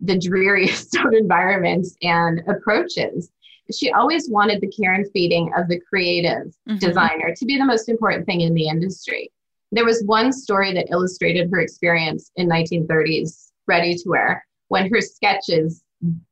the 0.00 0.18
dreariest 0.18 0.96
of 1.04 1.12
environments 1.12 1.94
and 2.02 2.40
approaches. 2.48 3.30
She 3.72 3.90
always 3.92 4.28
wanted 4.28 4.60
the 4.60 4.70
care 4.70 4.92
and 4.94 5.10
feeding 5.12 5.50
of 5.56 5.68
the 5.68 5.80
creative 5.80 6.54
mm-hmm. 6.68 6.76
designer 6.76 7.34
to 7.34 7.44
be 7.46 7.56
the 7.56 7.64
most 7.64 7.88
important 7.88 8.26
thing 8.26 8.42
in 8.42 8.54
the 8.54 8.68
industry. 8.68 9.32
There 9.72 9.84
was 9.84 10.02
one 10.04 10.32
story 10.32 10.72
that 10.74 10.90
illustrated 10.90 11.50
her 11.50 11.60
experience 11.60 12.30
in 12.36 12.48
1930s 12.48 13.50
ready 13.66 13.94
to 13.94 14.08
wear 14.08 14.46
when 14.68 14.90
her 14.90 15.00
sketches 15.00 15.82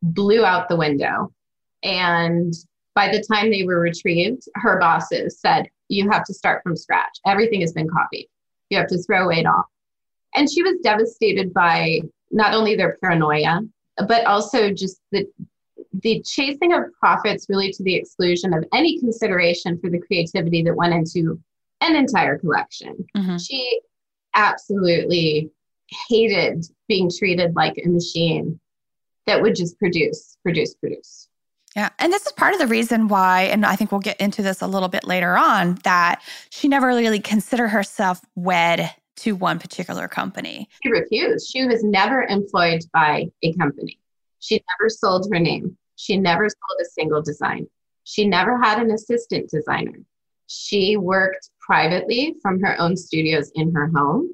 blew 0.02 0.44
out 0.44 0.68
the 0.68 0.76
window. 0.76 1.32
And 1.82 2.54
by 2.94 3.10
the 3.10 3.24
time 3.32 3.50
they 3.50 3.64
were 3.64 3.80
retrieved, 3.80 4.42
her 4.56 4.78
bosses 4.78 5.40
said, 5.40 5.68
You 5.88 6.10
have 6.10 6.24
to 6.24 6.34
start 6.34 6.62
from 6.62 6.76
scratch. 6.76 7.18
Everything 7.26 7.62
has 7.62 7.72
been 7.72 7.88
copied. 7.88 8.28
You 8.70 8.78
have 8.78 8.88
to 8.88 9.02
throw 9.02 9.30
it 9.30 9.46
off. 9.46 9.66
And 10.34 10.50
she 10.50 10.62
was 10.62 10.78
devastated 10.82 11.52
by 11.52 12.00
not 12.30 12.54
only 12.54 12.76
their 12.76 12.96
paranoia, 13.02 13.60
but 14.08 14.24
also 14.26 14.72
just 14.72 15.00
the 15.10 15.26
the 16.00 16.22
chasing 16.22 16.72
of 16.72 16.84
profits 16.98 17.46
really 17.48 17.72
to 17.72 17.82
the 17.82 17.94
exclusion 17.94 18.54
of 18.54 18.64
any 18.72 18.98
consideration 18.98 19.78
for 19.78 19.90
the 19.90 20.00
creativity 20.00 20.62
that 20.62 20.74
went 20.74 20.94
into 20.94 21.40
an 21.80 21.96
entire 21.96 22.38
collection. 22.38 23.04
Mm-hmm. 23.16 23.36
She 23.36 23.80
absolutely 24.34 25.50
hated 26.08 26.64
being 26.88 27.10
treated 27.10 27.54
like 27.54 27.74
a 27.84 27.88
machine 27.88 28.58
that 29.26 29.42
would 29.42 29.54
just 29.54 29.78
produce, 29.78 30.36
produce, 30.42 30.74
produce. 30.74 31.28
Yeah. 31.76 31.90
And 31.98 32.12
this 32.12 32.26
is 32.26 32.32
part 32.32 32.54
of 32.54 32.60
the 32.60 32.66
reason 32.66 33.08
why, 33.08 33.42
and 33.42 33.64
I 33.64 33.76
think 33.76 33.92
we'll 33.92 34.00
get 34.00 34.20
into 34.20 34.42
this 34.42 34.62
a 34.62 34.66
little 34.66 34.88
bit 34.88 35.04
later 35.04 35.36
on, 35.36 35.76
that 35.84 36.22
she 36.50 36.68
never 36.68 36.88
really 36.88 37.20
considered 37.20 37.68
herself 37.68 38.20
wed 38.34 38.94
to 39.16 39.32
one 39.32 39.58
particular 39.58 40.08
company. 40.08 40.68
She 40.82 40.90
refused. 40.90 41.50
She 41.50 41.64
was 41.66 41.82
never 41.84 42.22
employed 42.24 42.82
by 42.92 43.26
a 43.42 43.52
company. 43.54 43.98
She 44.40 44.62
never 44.80 44.88
sold 44.88 45.28
her 45.32 45.38
name. 45.38 45.76
She 46.02 46.16
never 46.16 46.48
sold 46.48 46.80
a 46.80 46.84
single 46.84 47.22
design. 47.22 47.68
She 48.02 48.26
never 48.26 48.60
had 48.60 48.82
an 48.82 48.90
assistant 48.90 49.48
designer. 49.50 50.00
She 50.48 50.96
worked 50.96 51.48
privately 51.60 52.34
from 52.42 52.60
her 52.60 52.74
own 52.80 52.96
studios 52.96 53.52
in 53.54 53.72
her 53.72 53.86
home 53.94 54.30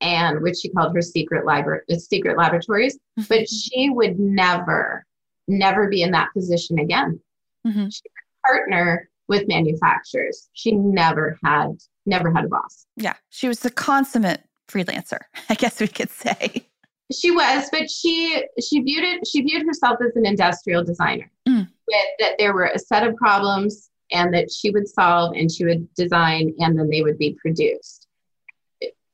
and 0.00 0.40
which 0.40 0.58
she 0.58 0.68
called 0.70 0.94
her 0.94 1.02
secret 1.02 1.44
library 1.44 1.82
secret 1.98 2.38
laboratories 2.38 2.96
mm-hmm. 3.18 3.22
but 3.28 3.48
she 3.48 3.90
would 3.90 4.18
never 4.18 5.04
never 5.48 5.88
be 5.88 6.00
in 6.00 6.12
that 6.12 6.32
position 6.32 6.78
again 6.78 7.20
mm-hmm. 7.66 7.88
she 7.88 8.02
would 8.04 8.46
partner 8.46 9.10
with 9.28 9.46
manufacturers 9.48 10.48
she 10.54 10.72
never 10.72 11.38
had 11.44 11.76
never 12.06 12.32
had 12.32 12.44
a 12.44 12.48
boss 12.48 12.86
yeah 12.96 13.14
she 13.28 13.46
was 13.48 13.60
the 13.60 13.70
consummate 13.70 14.42
freelancer 14.70 15.18
i 15.50 15.54
guess 15.54 15.80
we 15.80 15.88
could 15.88 16.08
say 16.08 16.66
she 17.12 17.30
was 17.30 17.68
but 17.72 17.90
she 17.90 18.44
she 18.60 18.80
viewed 18.80 19.04
it 19.04 19.26
she 19.26 19.42
viewed 19.42 19.66
herself 19.66 19.98
as 20.04 20.14
an 20.16 20.26
industrial 20.26 20.84
designer 20.84 21.30
mm. 21.48 21.66
with 21.88 22.04
that 22.18 22.34
there 22.38 22.54
were 22.54 22.66
a 22.66 22.78
set 22.78 23.06
of 23.06 23.16
problems 23.16 23.90
and 24.12 24.34
that 24.34 24.50
she 24.50 24.70
would 24.70 24.88
solve 24.88 25.34
and 25.36 25.50
she 25.50 25.64
would 25.64 25.92
design 25.94 26.54
and 26.58 26.78
then 26.78 26.88
they 26.88 27.02
would 27.02 27.18
be 27.18 27.36
produced. 27.40 28.06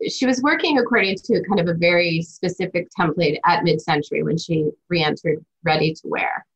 She 0.08 0.26
was 0.26 0.42
working 0.42 0.78
according 0.78 1.16
to 1.24 1.42
kind 1.48 1.60
of 1.60 1.68
a 1.68 1.78
very 1.78 2.22
specific 2.22 2.88
template 2.98 3.38
at 3.44 3.64
mid 3.64 3.80
century 3.80 4.22
when 4.22 4.36
she 4.36 4.70
re 4.88 5.02
entered 5.02 5.44
ready 5.64 5.94
to 5.94 6.02
wear. 6.04 6.46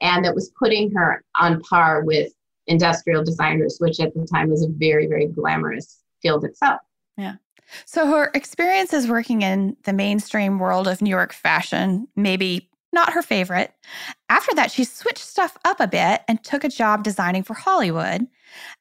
And 0.00 0.24
that 0.24 0.34
was 0.34 0.52
putting 0.58 0.92
her 0.92 1.24
on 1.38 1.60
par 1.62 2.04
with 2.04 2.32
industrial 2.66 3.24
designers, 3.24 3.78
which 3.80 4.00
at 4.00 4.14
the 4.14 4.26
time 4.26 4.50
was 4.50 4.64
a 4.64 4.68
very, 4.68 5.06
very 5.06 5.26
glamorous 5.26 6.02
field 6.22 6.44
itself. 6.44 6.80
Yeah. 7.16 7.34
So 7.84 8.06
her 8.06 8.30
experiences 8.34 9.08
working 9.08 9.42
in 9.42 9.76
the 9.84 9.92
mainstream 9.92 10.58
world 10.58 10.88
of 10.88 11.02
New 11.02 11.10
York 11.10 11.32
fashion, 11.32 12.08
maybe 12.16 12.70
not 12.92 13.12
her 13.12 13.22
favorite. 13.22 13.74
After 14.30 14.54
that, 14.54 14.70
she 14.70 14.84
switched 14.84 15.18
stuff 15.18 15.58
up 15.64 15.80
a 15.80 15.88
bit 15.88 16.22
and 16.28 16.42
took 16.42 16.64
a 16.64 16.68
job 16.68 17.02
designing 17.02 17.42
for 17.42 17.54
Hollywood. 17.54 18.26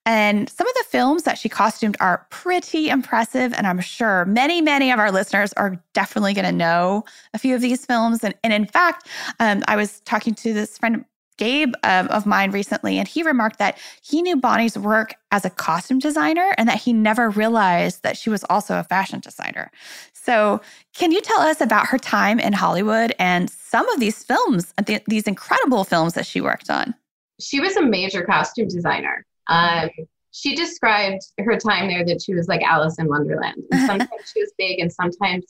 And 0.06 0.50
some 0.50 0.67
of 0.67 0.74
the 0.76 0.86
films 0.89 1.24
that 1.24 1.38
she 1.38 1.50
costumed 1.50 1.98
are 2.00 2.28
pretty 2.30 2.89
impressive. 2.89 3.54
And 3.54 3.65
I'm 3.65 3.80
sure 3.82 4.26
many, 4.26 4.62
many 4.62 4.91
of 4.91 5.00
our 5.00 5.12
listeners 5.12 5.52
are 5.54 5.82
definitely 5.93 6.34
going 6.34 6.46
to 6.46 6.52
know 6.52 7.04
a 7.34 7.39
few 7.39 7.56
of 7.56 7.62
these 7.62 7.86
films. 7.86 8.24
And, 8.24 8.36
and 8.43 8.54
in 8.54 8.65
fact, 8.65 9.08
um, 9.39 9.63
I 9.67 9.76
was 9.76 10.00
talking 10.02 10.36
to 10.36 10.54
this 10.54 10.78
friend 10.78 11.06
Gabe 11.43 11.73
um, 11.84 12.08
of 12.08 12.25
mine 12.25 12.51
recently, 12.51 12.97
and 12.97 13.06
he 13.06 13.21
remarked 13.21 13.60
that 13.60 13.77
he 14.01 14.21
knew 14.21 14.38
Bonnie's 14.38 14.77
work 14.77 15.15
as 15.29 15.43
a 15.43 15.49
costume 15.49 15.99
designer 15.99 16.53
and 16.58 16.69
that 16.69 16.77
he 16.77 16.93
never 16.93 17.29
realized 17.29 18.01
that 18.03 18.15
she 18.15 18.29
was 18.29 18.45
also 18.45 18.79
a 18.79 18.84
fashion 18.86 19.19
designer. 19.19 19.69
So, 20.13 20.62
can 20.93 21.12
you 21.12 21.19
tell 21.19 21.41
us 21.41 21.60
about 21.60 21.88
her 21.88 21.97
time 21.97 22.39
in 22.39 22.53
Hollywood 22.53 23.13
and 23.19 23.49
some 23.49 23.89
of 23.89 23.99
these 23.99 24.23
films, 24.23 24.73
th- 24.86 25.03
these 25.08 25.27
incredible 25.27 25.84
films 25.84 26.13
that 26.13 26.25
she 26.25 26.39
worked 26.39 26.69
on? 26.69 26.95
She 27.41 27.60
was 27.60 27.75
a 27.75 27.82
major 27.82 28.23
costume 28.23 28.69
designer. 28.69 29.25
Um, 29.47 29.89
she 30.32 30.56
described 30.56 31.23
her 31.39 31.58
time 31.58 31.89
there 31.89 32.06
that 32.06 32.21
she 32.21 32.34
was 32.34 32.47
like 32.47 32.62
Alice 32.62 32.97
in 32.99 33.10
Wonderland. 33.10 33.62
And 33.69 33.82
sometimes 33.86 34.32
she 34.34 34.39
was 34.39 34.53
big, 34.58 34.79
and 34.79 34.93
sometimes 34.93 35.43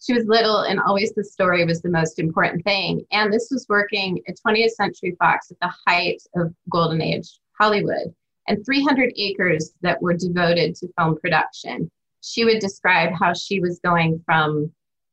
she 0.00 0.14
was 0.14 0.26
little 0.26 0.60
and 0.60 0.80
always 0.80 1.12
the 1.12 1.24
story 1.24 1.64
was 1.64 1.82
the 1.82 1.90
most 1.90 2.18
important 2.18 2.64
thing. 2.64 3.04
And 3.10 3.32
this 3.32 3.48
was 3.50 3.66
working 3.68 4.20
at 4.28 4.36
20th 4.46 4.70
Century 4.70 5.16
Fox 5.18 5.50
at 5.50 5.58
the 5.60 5.72
height 5.86 6.22
of 6.36 6.54
Golden 6.70 7.02
Age 7.02 7.28
Hollywood 7.58 8.14
and 8.46 8.64
300 8.64 9.12
acres 9.16 9.72
that 9.82 10.00
were 10.00 10.14
devoted 10.14 10.74
to 10.76 10.88
film 10.98 11.18
production. 11.18 11.90
She 12.22 12.44
would 12.44 12.60
describe 12.60 13.12
how 13.18 13.34
she 13.34 13.60
was 13.60 13.80
going 13.80 14.22
from 14.24 14.72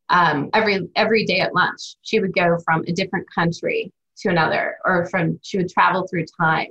um, 0.10 0.50
every 0.54 0.88
every 0.96 1.26
day 1.26 1.40
at 1.40 1.56
lunch. 1.56 1.96
She 2.02 2.20
would 2.20 2.34
go 2.34 2.58
from 2.64 2.84
a 2.88 2.92
different 2.92 3.28
country 3.34 3.92
to 4.18 4.30
another, 4.30 4.78
or 4.86 5.08
from 5.08 5.40
she 5.44 5.58
would 5.58 5.70
travel 5.70 6.08
through 6.08 6.26
time, 6.40 6.68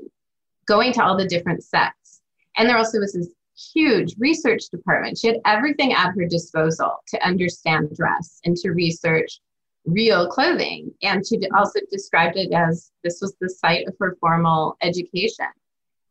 going 0.67 0.93
to 0.95 1.05
all 1.05 1.17
the 1.17 1.27
different 1.27 1.63
sets. 1.63 2.23
And 2.57 2.69
there 2.69 2.79
also 2.79 2.99
was 2.99 3.13
this 3.13 3.29
huge 3.57 4.15
research 4.19 4.69
department. 4.71 5.19
She 5.19 5.29
had 5.29 5.41
everything 5.45 5.93
at 5.93 6.13
her 6.13 6.27
disposal 6.27 6.97
to 7.09 7.27
understand 7.27 7.95
dress 7.97 8.41
and 8.45 8.57
to 8.59 8.71
research 8.71 9.41
real 9.87 10.29
clothing. 10.29 10.93
And 11.03 11.27
she 11.27 11.39
also 11.57 11.81
described 11.91 12.37
it 12.37 12.53
as 12.53 12.91
this 13.03 13.21
was 13.21 13.35
the 13.41 13.49
site 13.49 13.87
of 13.87 13.95
her 14.01 14.17
formal 14.21 14.77
education. 14.83 15.47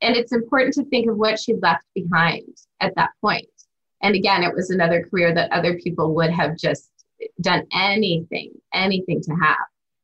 And 0.02 0.16
it's 0.16 0.32
important 0.32 0.74
to 0.76 0.86
think 0.86 1.10
of 1.10 1.18
what 1.18 1.40
she 1.40 1.56
left 1.56 1.86
behind 1.96 2.58
at 2.82 2.94
that 2.96 3.12
point. 3.22 3.48
And 4.02 4.16
again, 4.16 4.44
it 4.44 4.54
was 4.54 4.70
another 4.70 5.08
career 5.10 5.34
that 5.34 5.52
other 5.52 5.78
people 5.80 6.14
would 6.16 6.30
have 6.32 6.58
just 6.58 6.92
done 7.42 7.66
anything, 7.74 8.52
anything 8.74 9.22
to 9.22 9.32
have 9.42 9.58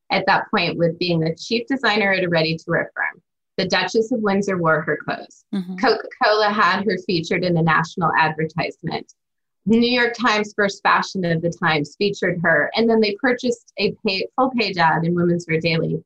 at 0.10 0.26
that 0.26 0.50
point 0.50 0.78
with 0.78 0.98
being 0.98 1.20
the 1.20 1.36
chief 1.36 1.68
designer 1.68 2.14
at 2.14 2.24
a 2.24 2.30
ready 2.30 2.56
to 2.56 2.64
wear 2.68 2.92
firm 2.96 3.22
the 3.60 3.68
Duchess 3.68 4.14
of 4.14 4.22
Windsor 4.22 4.58
wore 4.58 4.82
her 4.82 4.96
clothes. 4.96 5.44
Mm-hmm. 5.54 5.76
Coca 5.76 6.08
Cola 6.24 6.50
had 6.50 6.86
her 6.86 6.98
featured 7.06 7.44
in 7.44 7.58
a 7.58 7.62
national 7.62 8.10
advertisement. 8.18 9.14
The 9.66 9.78
New 9.78 9.92
York 9.92 10.14
Times 10.14 10.54
first 10.56 10.82
fashion 10.82 11.26
of 11.26 11.42
the 11.42 11.50
Times 11.50 11.98
featured 11.98 12.40
her. 12.42 12.72
And 12.76 12.90
then 12.90 13.02
they 13.02 13.16
purchased 13.16 13.74
a 13.78 13.94
pay, 14.08 14.26
full 14.38 14.50
page 14.52 14.78
ad 14.78 15.04
in 15.04 15.14
Women's 15.14 15.46
Wear 15.46 15.60
Daily 15.60 16.02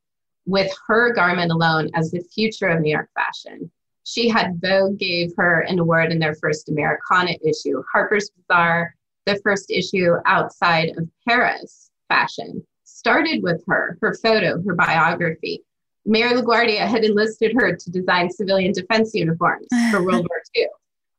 with 0.47 0.75
her 0.87 1.13
garment 1.13 1.51
alone 1.51 1.91
as 1.93 2.09
the 2.09 2.23
future 2.33 2.69
of 2.69 2.81
New 2.81 2.89
York 2.89 3.09
fashion. 3.13 3.69
She 4.03 4.27
had 4.29 4.59
Vogue 4.59 4.97
gave 4.97 5.31
her 5.37 5.59
an 5.61 5.77
award 5.77 6.11
in 6.11 6.17
their 6.17 6.33
first 6.33 6.69
Americana 6.69 7.35
issue. 7.45 7.83
Harper's 7.93 8.31
Bazaar, 8.31 8.95
the 9.27 9.39
first 9.43 9.69
issue 9.69 10.15
outside 10.25 10.97
of 10.97 11.07
Paris 11.27 11.91
fashion, 12.09 12.65
started 12.83 13.43
with 13.43 13.63
her, 13.67 13.99
her 14.01 14.15
photo, 14.15 14.59
her 14.63 14.73
biography. 14.73 15.63
Mayor 16.05 16.29
LaGuardia 16.29 16.87
had 16.87 17.03
enlisted 17.03 17.53
her 17.55 17.75
to 17.75 17.91
design 17.91 18.29
civilian 18.29 18.73
defense 18.73 19.13
uniforms 19.13 19.67
for 19.91 20.03
World 20.05 20.27
War 20.29 20.41
II. 20.55 20.67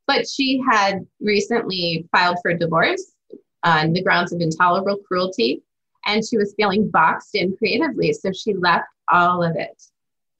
But 0.07 0.29
she 0.29 0.63
had 0.71 1.07
recently 1.21 2.07
filed 2.13 2.37
for 2.43 2.53
divorce 2.55 3.13
uh, 3.33 3.81
on 3.85 3.93
the 3.93 4.03
grounds 4.03 4.33
of 4.33 4.41
intolerable 4.41 4.99
cruelty, 4.99 5.63
and 6.05 6.23
she 6.27 6.37
was 6.37 6.55
feeling 6.57 6.91
boxed 6.91 7.35
in 7.35 7.57
creatively. 7.57 8.13
So 8.13 8.31
she 8.33 8.53
left 8.55 8.85
all 9.11 9.43
of 9.43 9.57
it 9.57 9.83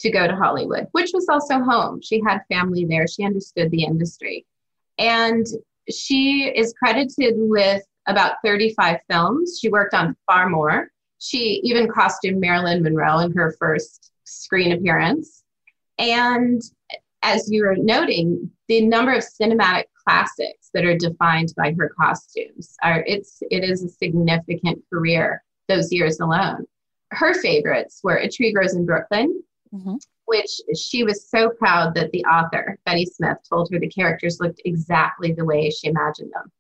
to 0.01 0.11
go 0.11 0.27
to 0.27 0.37
Hollywood, 0.37 0.89
which 0.93 1.13
was 1.15 1.27
also 1.31 1.61
home. 1.61 2.03
She 2.03 2.21
had 2.21 2.43
family 2.53 2.85
there, 2.85 3.07
she 3.07 3.25
understood 3.25 3.71
the 3.71 3.85
industry. 3.85 4.45
And 4.99 5.47
she 5.91 6.53
is 6.55 6.75
credited 6.79 7.35
with 7.37 7.83
about 8.07 8.37
35 8.45 8.99
films. 9.11 9.59
She 9.61 9.71
worked 9.71 9.95
on 9.95 10.17
far 10.27 10.51
more. 10.51 10.91
She 11.19 11.61
even 11.65 11.89
costumed 11.91 12.41
Marilyn 12.41 12.83
Monroe 12.83 13.21
in 13.21 13.33
her 13.33 13.57
first 13.59 14.13
screen 14.25 14.73
appearance. 14.73 15.45
And 15.99 16.61
as 17.23 17.51
you 17.51 17.65
were 17.65 17.77
noting, 17.77 18.51
the 18.69 18.83
number 18.83 19.13
of 19.13 19.25
cinematic 19.25 19.85
classics 20.07 20.71
that 20.75 20.85
are 20.85 20.97
defined 20.97 21.53
by 21.57 21.75
her 21.79 21.91
costumes. 21.99 22.77
Are 22.83 23.05
it's 23.07 23.39
it 23.51 23.65
is 23.65 23.83
a 23.83 23.89
significant 23.89 24.83
career 24.93 25.43
those 25.69 25.93
years 25.93 26.21
alone. 26.21 26.67
Her 27.11 27.35
favorites 27.35 28.01
were 28.03 28.17
A 28.17 28.29
Tree 28.29 28.53
Grows 28.53 28.75
in 28.75 28.85
Brooklyn, 28.85 29.43
mm-hmm. 29.73 29.97
which 30.27 30.51
she 30.77 31.05
was 31.05 31.29
so 31.29 31.51
proud 31.51 31.95
that 31.95 32.11
the 32.11 32.25
author, 32.25 32.79
Betty 32.85 33.07
Smith, 33.07 33.39
told 33.49 33.71
her 33.73 33.79
the 33.79 33.89
characters 33.89 34.41
looked 34.41 34.61
exactly 34.65 35.33
the 35.33 35.45
way 35.45 35.71
she 35.71 35.89
imagined 35.89 36.33
them. 36.33 36.51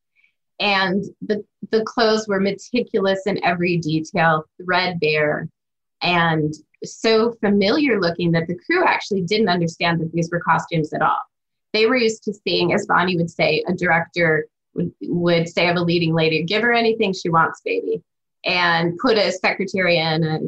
And 0.60 1.04
the, 1.20 1.44
the 1.72 1.82
clothes 1.82 2.28
were 2.28 2.38
meticulous 2.38 3.22
in 3.26 3.44
every 3.44 3.78
detail, 3.78 4.44
threadbare, 4.62 5.48
and 6.00 6.54
so 6.86 7.32
familiar 7.40 8.00
looking 8.00 8.32
that 8.32 8.46
the 8.46 8.56
crew 8.56 8.84
actually 8.84 9.22
didn't 9.22 9.48
understand 9.48 10.00
that 10.00 10.12
these 10.12 10.30
were 10.30 10.40
costumes 10.40 10.92
at 10.92 11.02
all. 11.02 11.18
They 11.72 11.86
were 11.86 11.96
used 11.96 12.22
to 12.24 12.32
seeing, 12.32 12.72
as 12.72 12.86
Bonnie 12.86 13.16
would 13.16 13.30
say, 13.30 13.64
a 13.68 13.72
director 13.72 14.46
would, 14.74 14.92
would 15.02 15.48
say 15.48 15.68
of 15.68 15.76
a 15.76 15.80
leading 15.80 16.14
lady, 16.14 16.42
give 16.44 16.62
her 16.62 16.72
anything 16.72 17.12
she 17.12 17.28
wants, 17.28 17.60
baby 17.64 18.02
and 18.44 18.96
put 18.98 19.16
a 19.16 19.32
secretary 19.32 19.98
in 19.98 20.24
a 20.24 20.38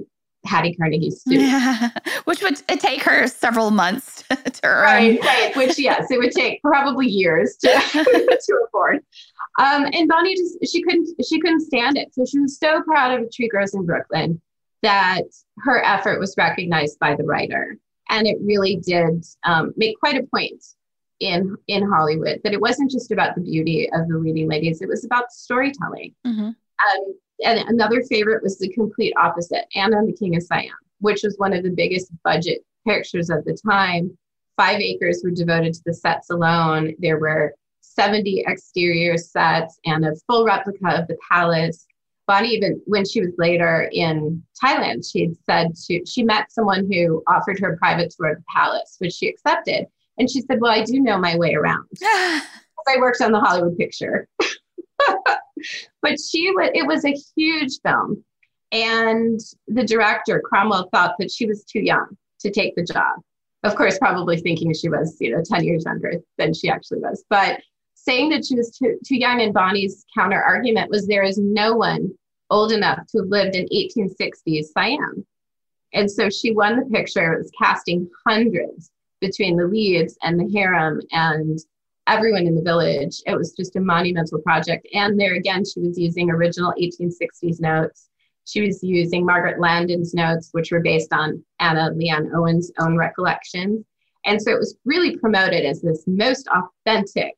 Hattie 0.49 0.75
Carnegie 0.75 1.11
suit. 1.11 1.41
Yeah. 1.41 1.91
Which 2.25 2.43
would 2.43 2.57
take 2.69 3.03
her 3.03 3.27
several 3.27 3.71
months 3.71 4.23
to 4.29 4.61
earn. 4.65 4.85
Right, 4.85 5.21
right. 5.21 5.57
Which, 5.57 5.79
yes, 5.79 6.11
it 6.11 6.19
would 6.19 6.33
take 6.33 6.63
probably 6.63 7.09
years 7.09 7.57
to, 7.63 7.69
to 8.43 8.63
afford. 8.67 8.99
Um, 9.59 9.87
and 9.93 10.09
Bonnie 10.09 10.37
just 10.37 10.59
she 10.71 10.83
couldn't 10.83 11.09
she 11.27 11.41
couldn't 11.41 11.61
stand 11.61 11.97
it. 11.97 12.15
So 12.15 12.27
she 12.27 12.39
was 12.39 12.59
so 12.59 12.83
proud 12.83 13.13
of 13.13 13.27
a 13.27 13.31
tree 13.31 13.49
grows 13.49 13.75
in 13.75 13.87
Brooklyn 13.87 14.41
that 14.83 15.25
her 15.59 15.83
effort 15.85 16.21
was 16.21 16.35
recognized 16.37 16.99
by 16.99 17.15
the 17.15 17.25
writer. 17.25 17.77
And 18.09 18.27
it 18.27 18.39
really 18.41 18.77
did 18.77 19.25
um, 19.45 19.73
make 19.77 19.99
quite 19.99 20.17
a 20.17 20.27
point 20.27 20.63
in 21.21 21.57
in 21.67 21.89
Hollywood 21.89 22.41
that 22.45 22.53
it 22.53 22.61
wasn't 22.61 22.91
just 22.91 23.11
about 23.11 23.35
the 23.35 23.41
beauty 23.41 23.89
of 23.93 24.09
the 24.09 24.19
leading 24.19 24.49
ladies, 24.49 24.83
it 24.83 24.89
was 24.89 25.05
about 25.05 25.33
storytelling. 25.33 26.15
Mm-hmm. 26.27 26.49
Um, 26.49 27.19
and 27.45 27.69
another 27.69 28.03
favorite 28.03 28.43
was 28.43 28.59
the 28.59 28.69
complete 28.69 29.15
opposite 29.17 29.65
Anna 29.75 29.99
and 29.99 30.09
the 30.09 30.17
King 30.17 30.37
of 30.37 30.43
Siam, 30.43 30.75
which 31.01 31.23
was 31.23 31.37
one 31.39 31.53
of 31.53 31.63
the 31.63 31.71
biggest 31.71 32.11
budget 32.23 32.65
pictures 32.87 33.31
of 33.31 33.45
the 33.45 33.57
time. 33.67 34.17
Five 34.57 34.81
acres 34.81 35.23
were 35.23 35.31
devoted 35.31 35.75
to 35.75 35.83
the 35.85 35.95
sets 35.95 36.31
alone. 36.31 36.95
There 36.99 37.19
were 37.19 37.55
70 37.81 38.45
exterior 38.47 39.17
sets 39.17 39.79
and 39.85 40.05
a 40.05 40.15
full 40.27 40.45
replica 40.45 41.01
of 41.01 41.09
the 41.09 41.17
palace. 41.31 41.86
Bonnie, 42.27 42.49
even 42.51 42.81
when 42.87 43.05
she 43.05 43.21
was 43.21 43.33
later 43.39 43.89
in 43.93 44.43
Thailand, 44.63 45.09
she 45.11 45.21
had 45.21 45.37
said 45.45 45.79
she, 45.79 46.05
she 46.05 46.25
met 46.25 46.51
someone 46.51 46.91
who 46.91 47.23
offered 47.29 47.59
her 47.61 47.75
a 47.75 47.77
private 47.79 48.13
tour 48.17 48.33
of 48.33 48.39
the 48.39 48.45
palace, 48.53 48.97
which 48.99 49.13
she 49.13 49.29
accepted. 49.29 49.87
And 50.19 50.31
she 50.31 50.41
said, 50.41 50.61
Well, 50.61 50.73
I 50.73 50.83
do 50.83 50.99
know 51.01 51.19
my 51.19 51.37
way 51.37 51.55
around. 51.55 51.87
I 52.89 52.99
worked 52.99 53.21
on 53.21 53.33
the 53.33 53.41
Hollywood 53.41 53.77
picture. 53.77 54.29
but 56.03 56.17
she 56.21 56.51
was 56.53 56.71
it 56.75 56.87
was 56.87 57.05
a 57.05 57.17
huge 57.37 57.73
film 57.85 58.25
and 58.73 59.41
the 59.69 59.85
director 59.85 60.41
cromwell 60.45 60.89
thought 60.93 61.15
that 61.19 61.31
she 61.31 61.47
was 61.47 61.65
too 61.65 61.81
young 61.81 62.17
to 62.41 62.51
take 62.51 62.75
the 62.77 62.85
job 62.85 63.19
of 63.65 63.75
course 63.75 63.99
probably 63.99 64.39
thinking 64.39 64.73
she 64.75 64.89
was 64.89 65.17
you 65.21 65.31
know 65.31 65.43
10 65.45 65.65
years 65.65 65.85
younger 65.85 66.15
than 66.39 66.53
she 66.53 66.69
actually 66.69 66.99
was 66.99 67.25
but 67.31 67.61
saying 68.07 68.29
that 68.31 68.45
she 68.47 68.55
was 68.55 68.71
too, 68.71 68.99
too 69.05 69.17
young 69.17 69.41
and 69.41 69.53
bonnie's 69.53 70.05
counter 70.17 70.43
argument 70.43 70.91
was 70.91 71.07
there 71.07 71.25
is 71.25 71.39
no 71.39 71.75
one 71.75 72.11
old 72.51 72.73
enough 72.73 73.01
to 73.09 73.19
have 73.19 73.29
lived 73.29 73.57
in 73.57 73.67
1860s 73.67 74.67
siam 74.73 75.27
and 75.93 76.11
so 76.11 76.31
she 76.31 76.53
won 76.53 76.77
the 76.77 76.87
picture 76.87 77.33
it 77.33 77.39
was 77.39 77.51
casting 77.59 78.09
hundreds 78.27 78.91
between 79.21 79.57
the 79.57 79.67
leads 79.67 80.17
and 80.23 80.39
the 80.39 80.51
harem 80.53 81.01
and 81.13 81.59
everyone 82.07 82.47
in 82.47 82.55
the 82.55 82.63
village. 82.63 83.23
It 83.27 83.37
was 83.37 83.53
just 83.53 83.77
a 83.77 83.81
monumental 83.81 84.41
project. 84.41 84.87
And 84.95 85.19
there 85.19 85.35
again, 85.35 85.65
she 85.65 85.81
was 85.81 85.99
using 85.99 86.31
original 86.31 86.73
1860s 86.81 87.61
notes. 87.61 88.09
She 88.45 88.61
was 88.61 88.83
using 88.83 89.27
Margaret 89.27 89.61
Landon's 89.61 90.15
notes, 90.15 90.51
which 90.53 90.71
were 90.71 90.81
based 90.81 91.13
on 91.13 91.45
Anna 91.59 91.91
Leonowens' 91.91 92.71
own 92.79 92.97
recollections. 92.97 93.85
And 94.25 94.41
so 94.41 94.53
it 94.53 94.59
was 94.59 94.77
really 94.85 95.17
promoted 95.17 95.65
as 95.65 95.81
this 95.81 96.05
most 96.07 96.49
authentic 96.49 97.35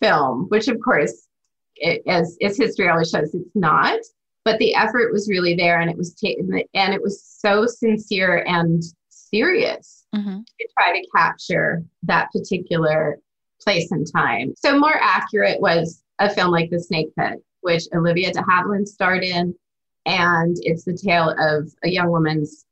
film, 0.00 0.46
which 0.48 0.68
of 0.68 0.78
course, 0.80 1.28
it, 1.76 2.02
as, 2.06 2.36
as 2.42 2.56
history 2.56 2.88
always 2.88 3.10
shows, 3.10 3.34
it's 3.34 3.54
not. 3.54 3.98
But 4.44 4.58
the 4.58 4.74
effort 4.74 5.12
was 5.12 5.28
really 5.28 5.54
there, 5.54 5.80
and 5.80 5.90
it 5.90 5.96
was 5.96 6.14
taken, 6.14 6.62
and 6.72 6.94
it 6.94 7.02
was 7.02 7.22
so 7.22 7.66
sincere 7.66 8.44
and 8.46 8.82
serious 9.08 10.06
mm-hmm. 10.14 10.38
to 10.38 10.68
try 10.78 10.98
to 10.98 11.06
capture 11.14 11.84
that 12.04 12.30
particular 12.32 13.18
place 13.62 13.90
and 13.90 14.06
time. 14.10 14.54
So 14.56 14.78
more 14.78 14.96
accurate 15.00 15.60
was 15.60 16.02
a 16.18 16.30
film 16.30 16.50
like 16.50 16.70
The 16.70 16.80
Snake 16.80 17.08
Pit, 17.18 17.42
which 17.60 17.84
Olivia 17.94 18.32
de 18.32 18.40
Havilland 18.40 18.86
starred 18.86 19.24
in. 19.24 19.54
And 20.06 20.56
it's 20.62 20.84
the 20.84 20.96
tale 20.96 21.34
of 21.38 21.70
a 21.84 21.88
young 21.88 22.10
woman's 22.10 22.64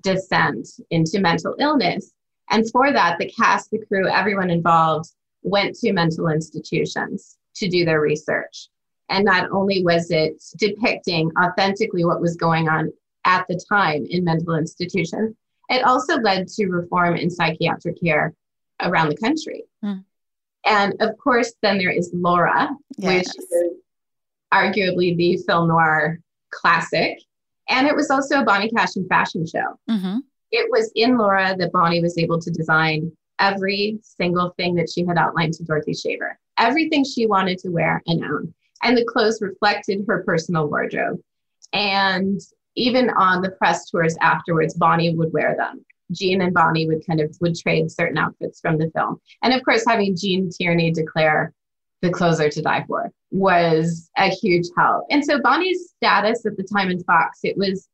descent 0.00 0.68
into 0.90 1.20
mental 1.20 1.54
illness. 1.58 2.12
And 2.50 2.70
for 2.70 2.92
that, 2.92 3.18
the 3.18 3.30
cast, 3.30 3.70
the 3.70 3.84
crew, 3.86 4.08
everyone 4.08 4.50
involved 4.50 5.10
went 5.42 5.74
to 5.76 5.92
mental 5.92 6.28
institutions 6.28 7.38
to 7.56 7.68
do 7.68 7.84
their 7.84 8.00
research. 8.00 8.68
And 9.08 9.24
not 9.24 9.50
only 9.50 9.82
was 9.82 10.10
it 10.10 10.42
depicting 10.58 11.30
authentically 11.42 12.04
what 12.04 12.20
was 12.20 12.36
going 12.36 12.68
on 12.68 12.92
at 13.24 13.46
the 13.48 13.60
time 13.68 14.06
in 14.08 14.24
mental 14.24 14.54
institutions, 14.54 15.34
it 15.68 15.84
also 15.84 16.18
led 16.18 16.48
to 16.48 16.66
reform 16.66 17.16
in 17.16 17.30
psychiatric 17.30 18.00
care 18.02 18.34
around 18.82 19.08
the 19.08 19.16
country. 19.16 19.64
Mm. 19.84 20.04
And 20.64 20.94
of 21.00 21.16
course, 21.18 21.52
then 21.62 21.78
there 21.78 21.90
is 21.90 22.10
Laura, 22.12 22.70
yes. 22.96 23.26
which 23.26 23.28
is 23.38 23.54
arguably 24.52 25.16
the 25.16 25.38
film 25.46 25.68
noir 25.68 26.20
classic. 26.50 27.18
And 27.68 27.86
it 27.86 27.94
was 27.94 28.10
also 28.10 28.40
a 28.40 28.44
Bonnie 28.44 28.70
Cashin 28.70 29.06
fashion 29.08 29.46
show. 29.46 29.78
Mm-hmm. 29.90 30.18
It 30.50 30.70
was 30.70 30.90
in 30.94 31.18
Laura 31.18 31.54
that 31.58 31.72
Bonnie 31.72 32.00
was 32.00 32.16
able 32.16 32.40
to 32.40 32.50
design 32.50 33.12
every 33.38 33.98
single 34.02 34.50
thing 34.56 34.74
that 34.76 34.90
she 34.90 35.04
had 35.04 35.18
outlined 35.18 35.54
to 35.54 35.64
Dorothy 35.64 35.94
Shaver, 35.94 36.38
everything 36.58 37.04
she 37.04 37.26
wanted 37.26 37.58
to 37.58 37.70
wear 37.70 38.02
and 38.06 38.24
own. 38.24 38.54
And 38.82 38.96
the 38.96 39.04
clothes 39.04 39.40
reflected 39.40 40.04
her 40.08 40.22
personal 40.24 40.68
wardrobe. 40.68 41.20
And 41.72 42.40
even 42.76 43.10
on 43.10 43.42
the 43.42 43.50
press 43.50 43.90
tours 43.90 44.16
afterwards, 44.20 44.74
Bonnie 44.74 45.14
would 45.14 45.32
wear 45.32 45.56
them. 45.56 45.84
Gene 46.12 46.40
and 46.40 46.54
Bonnie 46.54 46.86
would 46.86 47.06
kind 47.06 47.20
of 47.20 47.36
would 47.40 47.56
trade 47.56 47.90
certain 47.90 48.16
outfits 48.16 48.60
from 48.60 48.78
the 48.78 48.90
film. 48.94 49.20
And 49.42 49.52
of 49.52 49.62
course, 49.64 49.84
having 49.86 50.16
Gene 50.16 50.50
Tierney 50.50 50.90
declare 50.90 51.52
the 52.00 52.10
closer 52.10 52.48
to 52.48 52.62
die 52.62 52.84
for 52.86 53.10
was 53.30 54.08
a 54.16 54.28
huge 54.28 54.66
help. 54.76 55.04
And 55.10 55.24
so 55.24 55.40
Bonnie's 55.40 55.92
status 55.96 56.46
at 56.46 56.56
the 56.56 56.62
time 56.62 56.90
in 56.90 57.02
Fox, 57.04 57.40
it 57.42 57.56
was 57.56 57.88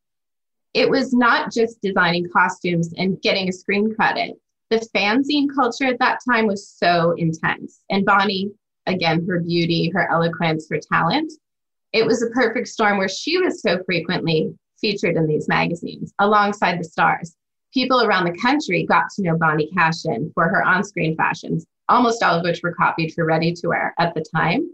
it 0.74 0.90
was 0.90 1.12
not 1.12 1.52
just 1.52 1.80
designing 1.80 2.28
costumes 2.28 2.92
and 2.98 3.20
getting 3.22 3.48
a 3.48 3.52
screen 3.52 3.94
credit. 3.94 4.34
The 4.74 4.88
fanzine 4.92 5.46
culture 5.54 5.84
at 5.84 6.00
that 6.00 6.18
time 6.28 6.46
was 6.48 6.68
so 6.68 7.14
intense. 7.16 7.80
And 7.90 8.04
Bonnie, 8.04 8.50
again, 8.86 9.24
her 9.28 9.40
beauty, 9.40 9.90
her 9.94 10.10
eloquence, 10.10 10.66
her 10.68 10.80
talent, 10.92 11.32
it 11.92 12.04
was 12.04 12.22
a 12.22 12.30
perfect 12.30 12.66
storm 12.66 12.98
where 12.98 13.08
she 13.08 13.38
was 13.38 13.62
so 13.62 13.82
frequently 13.84 14.52
featured 14.80 15.16
in 15.16 15.28
these 15.28 15.46
magazines 15.46 16.12
alongside 16.18 16.80
the 16.80 16.84
stars 16.84 17.36
people 17.74 18.04
around 18.04 18.24
the 18.24 18.38
country 18.38 18.86
got 18.86 19.10
to 19.10 19.22
know 19.22 19.36
Bonnie 19.36 19.70
Cashin 19.76 20.30
for 20.32 20.44
her 20.44 20.64
on 20.64 20.84
screen 20.84 21.16
fashions, 21.16 21.66
almost 21.88 22.22
all 22.22 22.36
of 22.38 22.44
which 22.44 22.60
were 22.62 22.72
copied 22.72 23.12
for 23.12 23.24
ready 23.24 23.52
to 23.52 23.66
wear 23.66 23.92
at 23.98 24.14
the 24.14 24.24
time. 24.34 24.70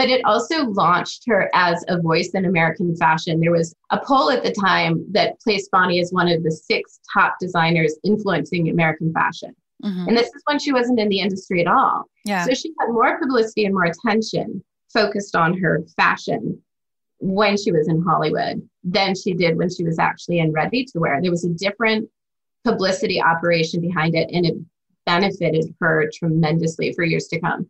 But 0.00 0.08
it 0.08 0.24
also 0.24 0.64
launched 0.64 1.24
her 1.26 1.50
as 1.52 1.84
a 1.88 2.00
voice 2.00 2.30
in 2.30 2.46
American 2.46 2.96
fashion. 2.96 3.38
There 3.38 3.52
was 3.52 3.74
a 3.90 3.98
poll 3.98 4.30
at 4.30 4.42
the 4.42 4.50
time 4.50 5.04
that 5.12 5.38
placed 5.42 5.70
Bonnie 5.70 6.00
as 6.00 6.10
one 6.10 6.26
of 6.26 6.42
the 6.42 6.50
six 6.50 7.00
top 7.12 7.34
designers 7.38 7.98
influencing 8.02 8.70
American 8.70 9.12
fashion. 9.12 9.54
Mm-hmm. 9.84 10.08
And 10.08 10.16
this 10.16 10.28
is 10.28 10.40
when 10.46 10.58
she 10.58 10.72
wasn't 10.72 11.00
in 11.00 11.10
the 11.10 11.20
industry 11.20 11.60
at 11.60 11.66
all. 11.66 12.04
Yeah. 12.24 12.46
So 12.46 12.54
she 12.54 12.72
had 12.80 12.88
more 12.88 13.20
publicity 13.20 13.66
and 13.66 13.74
more 13.74 13.92
attention 13.92 14.64
focused 14.90 15.36
on 15.36 15.58
her 15.58 15.82
fashion 15.98 16.62
when 17.18 17.58
she 17.58 17.70
was 17.70 17.86
in 17.86 18.00
Hollywood 18.00 18.66
than 18.82 19.14
she 19.14 19.34
did 19.34 19.58
when 19.58 19.68
she 19.68 19.84
was 19.84 19.98
actually 19.98 20.38
in 20.38 20.50
ready 20.50 20.86
to 20.86 20.98
wear. 20.98 21.20
There 21.20 21.30
was 21.30 21.44
a 21.44 21.50
different 21.50 22.08
publicity 22.64 23.20
operation 23.20 23.82
behind 23.82 24.14
it 24.14 24.30
and 24.32 24.46
it 24.46 24.54
benefited 25.04 25.74
her 25.78 26.10
tremendously 26.18 26.94
for 26.94 27.04
years 27.04 27.26
to 27.26 27.38
come. 27.38 27.68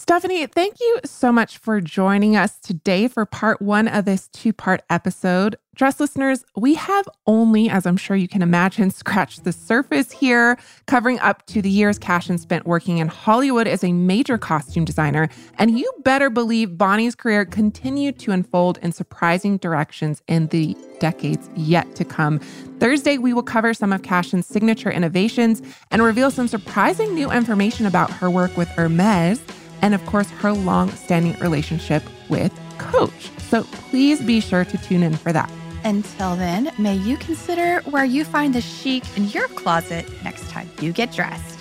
Stephanie, 0.00 0.46
thank 0.46 0.80
you 0.80 0.98
so 1.04 1.30
much 1.30 1.58
for 1.58 1.78
joining 1.78 2.34
us 2.34 2.58
today 2.58 3.06
for 3.06 3.26
part 3.26 3.60
one 3.60 3.86
of 3.86 4.06
this 4.06 4.28
two 4.28 4.50
part 4.50 4.80
episode. 4.88 5.56
Dress 5.74 6.00
listeners, 6.00 6.42
we 6.56 6.74
have 6.74 7.06
only, 7.26 7.68
as 7.68 7.84
I'm 7.84 7.98
sure 7.98 8.16
you 8.16 8.26
can 8.26 8.40
imagine, 8.40 8.90
scratched 8.90 9.44
the 9.44 9.52
surface 9.52 10.10
here, 10.10 10.58
covering 10.86 11.18
up 11.20 11.44
to 11.48 11.60
the 11.60 11.68
years 11.68 11.98
Cashin 11.98 12.38
spent 12.38 12.66
working 12.66 12.96
in 12.96 13.08
Hollywood 13.08 13.66
as 13.66 13.84
a 13.84 13.92
major 13.92 14.38
costume 14.38 14.86
designer. 14.86 15.28
And 15.58 15.78
you 15.78 15.92
better 16.02 16.30
believe 16.30 16.78
Bonnie's 16.78 17.14
career 17.14 17.44
continued 17.44 18.18
to 18.20 18.32
unfold 18.32 18.78
in 18.78 18.92
surprising 18.92 19.58
directions 19.58 20.22
in 20.28 20.46
the 20.46 20.74
decades 20.98 21.50
yet 21.56 21.94
to 21.96 22.06
come. 22.06 22.38
Thursday, 22.78 23.18
we 23.18 23.34
will 23.34 23.42
cover 23.42 23.74
some 23.74 23.92
of 23.92 24.00
Cashin's 24.00 24.46
signature 24.46 24.90
innovations 24.90 25.60
and 25.90 26.02
reveal 26.02 26.30
some 26.30 26.48
surprising 26.48 27.14
new 27.14 27.30
information 27.30 27.84
about 27.84 28.10
her 28.10 28.30
work 28.30 28.56
with 28.56 28.68
Hermes 28.68 29.42
and 29.82 29.94
of 29.94 30.04
course, 30.06 30.30
her 30.30 30.52
long 30.52 30.90
standing 30.90 31.38
relationship 31.40 32.02
with 32.28 32.52
Coach. 32.78 33.30
So 33.38 33.64
please 33.64 34.20
be 34.20 34.40
sure 34.40 34.64
to 34.64 34.78
tune 34.78 35.02
in 35.02 35.14
for 35.14 35.32
that. 35.32 35.50
Until 35.84 36.36
then, 36.36 36.70
may 36.78 36.94
you 36.94 37.16
consider 37.16 37.80
where 37.90 38.04
you 38.04 38.24
find 38.24 38.54
the 38.54 38.60
chic 38.60 39.04
in 39.16 39.28
your 39.28 39.48
closet 39.48 40.06
next 40.22 40.48
time 40.50 40.70
you 40.80 40.92
get 40.92 41.12
dressed. 41.12 41.59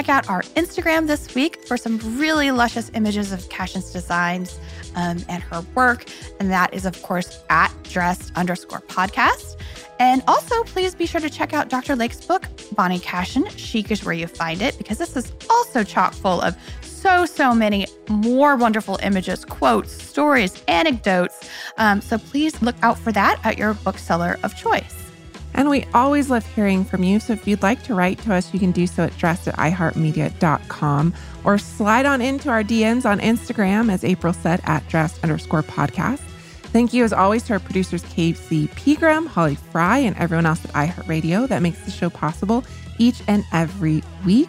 Check 0.00 0.08
out 0.08 0.30
our 0.30 0.40
Instagram 0.56 1.06
this 1.06 1.34
week 1.34 1.62
for 1.66 1.76
some 1.76 1.98
really 2.18 2.50
luscious 2.50 2.90
images 2.94 3.32
of 3.32 3.46
Cashin's 3.50 3.92
designs 3.92 4.58
um, 4.94 5.18
and 5.28 5.42
her 5.42 5.62
work. 5.74 6.06
And 6.38 6.50
that 6.50 6.72
is, 6.72 6.86
of 6.86 7.02
course, 7.02 7.42
at 7.50 7.70
dressed 7.82 8.32
underscore 8.34 8.80
podcast. 8.80 9.60
And 9.98 10.22
also, 10.26 10.64
please 10.64 10.94
be 10.94 11.04
sure 11.04 11.20
to 11.20 11.28
check 11.28 11.52
out 11.52 11.68
Dr. 11.68 11.96
Lake's 11.96 12.24
book, 12.24 12.48
Bonnie 12.72 12.98
Cashin 12.98 13.46
Chic 13.50 13.90
is 13.90 14.02
Where 14.02 14.14
You 14.14 14.26
Find 14.26 14.62
It, 14.62 14.78
because 14.78 14.96
this 14.96 15.14
is 15.18 15.34
also 15.50 15.84
chock 15.84 16.14
full 16.14 16.40
of 16.40 16.56
so, 16.80 17.26
so 17.26 17.54
many 17.54 17.86
more 18.08 18.56
wonderful 18.56 18.98
images, 19.02 19.44
quotes, 19.44 19.92
stories, 19.92 20.62
anecdotes. 20.66 21.46
Um, 21.76 22.00
so 22.00 22.16
please 22.16 22.62
look 22.62 22.76
out 22.80 22.98
for 22.98 23.12
that 23.12 23.38
at 23.44 23.58
your 23.58 23.74
bookseller 23.74 24.38
of 24.42 24.56
choice. 24.56 24.99
And 25.60 25.68
we 25.68 25.84
always 25.92 26.30
love 26.30 26.46
hearing 26.46 26.86
from 26.86 27.02
you. 27.02 27.20
So 27.20 27.34
if 27.34 27.46
you'd 27.46 27.60
like 27.60 27.82
to 27.82 27.94
write 27.94 28.18
to 28.20 28.32
us, 28.32 28.54
you 28.54 28.58
can 28.58 28.72
do 28.72 28.86
so 28.86 29.04
at 29.04 29.14
dressed 29.18 29.46
at 29.46 29.56
iheartmedia.com 29.56 31.12
or 31.44 31.58
slide 31.58 32.06
on 32.06 32.22
into 32.22 32.48
our 32.48 32.64
DMs 32.64 33.04
on 33.04 33.20
Instagram, 33.20 33.92
as 33.92 34.02
April 34.02 34.32
said, 34.32 34.62
at 34.64 34.88
dressed 34.88 35.22
underscore 35.22 35.62
podcast. 35.62 36.20
Thank 36.72 36.94
you, 36.94 37.04
as 37.04 37.12
always, 37.12 37.42
to 37.42 37.52
our 37.52 37.58
producers, 37.58 38.02
Casey 38.04 38.68
Pegram, 38.68 39.26
Holly 39.26 39.56
Fry, 39.56 39.98
and 39.98 40.16
everyone 40.16 40.46
else 40.46 40.64
at 40.64 40.70
iHeartRadio 40.70 41.46
that 41.48 41.60
makes 41.60 41.80
the 41.84 41.90
show 41.90 42.08
possible 42.08 42.64
each 42.96 43.20
and 43.28 43.44
every 43.52 44.02
week. 44.24 44.48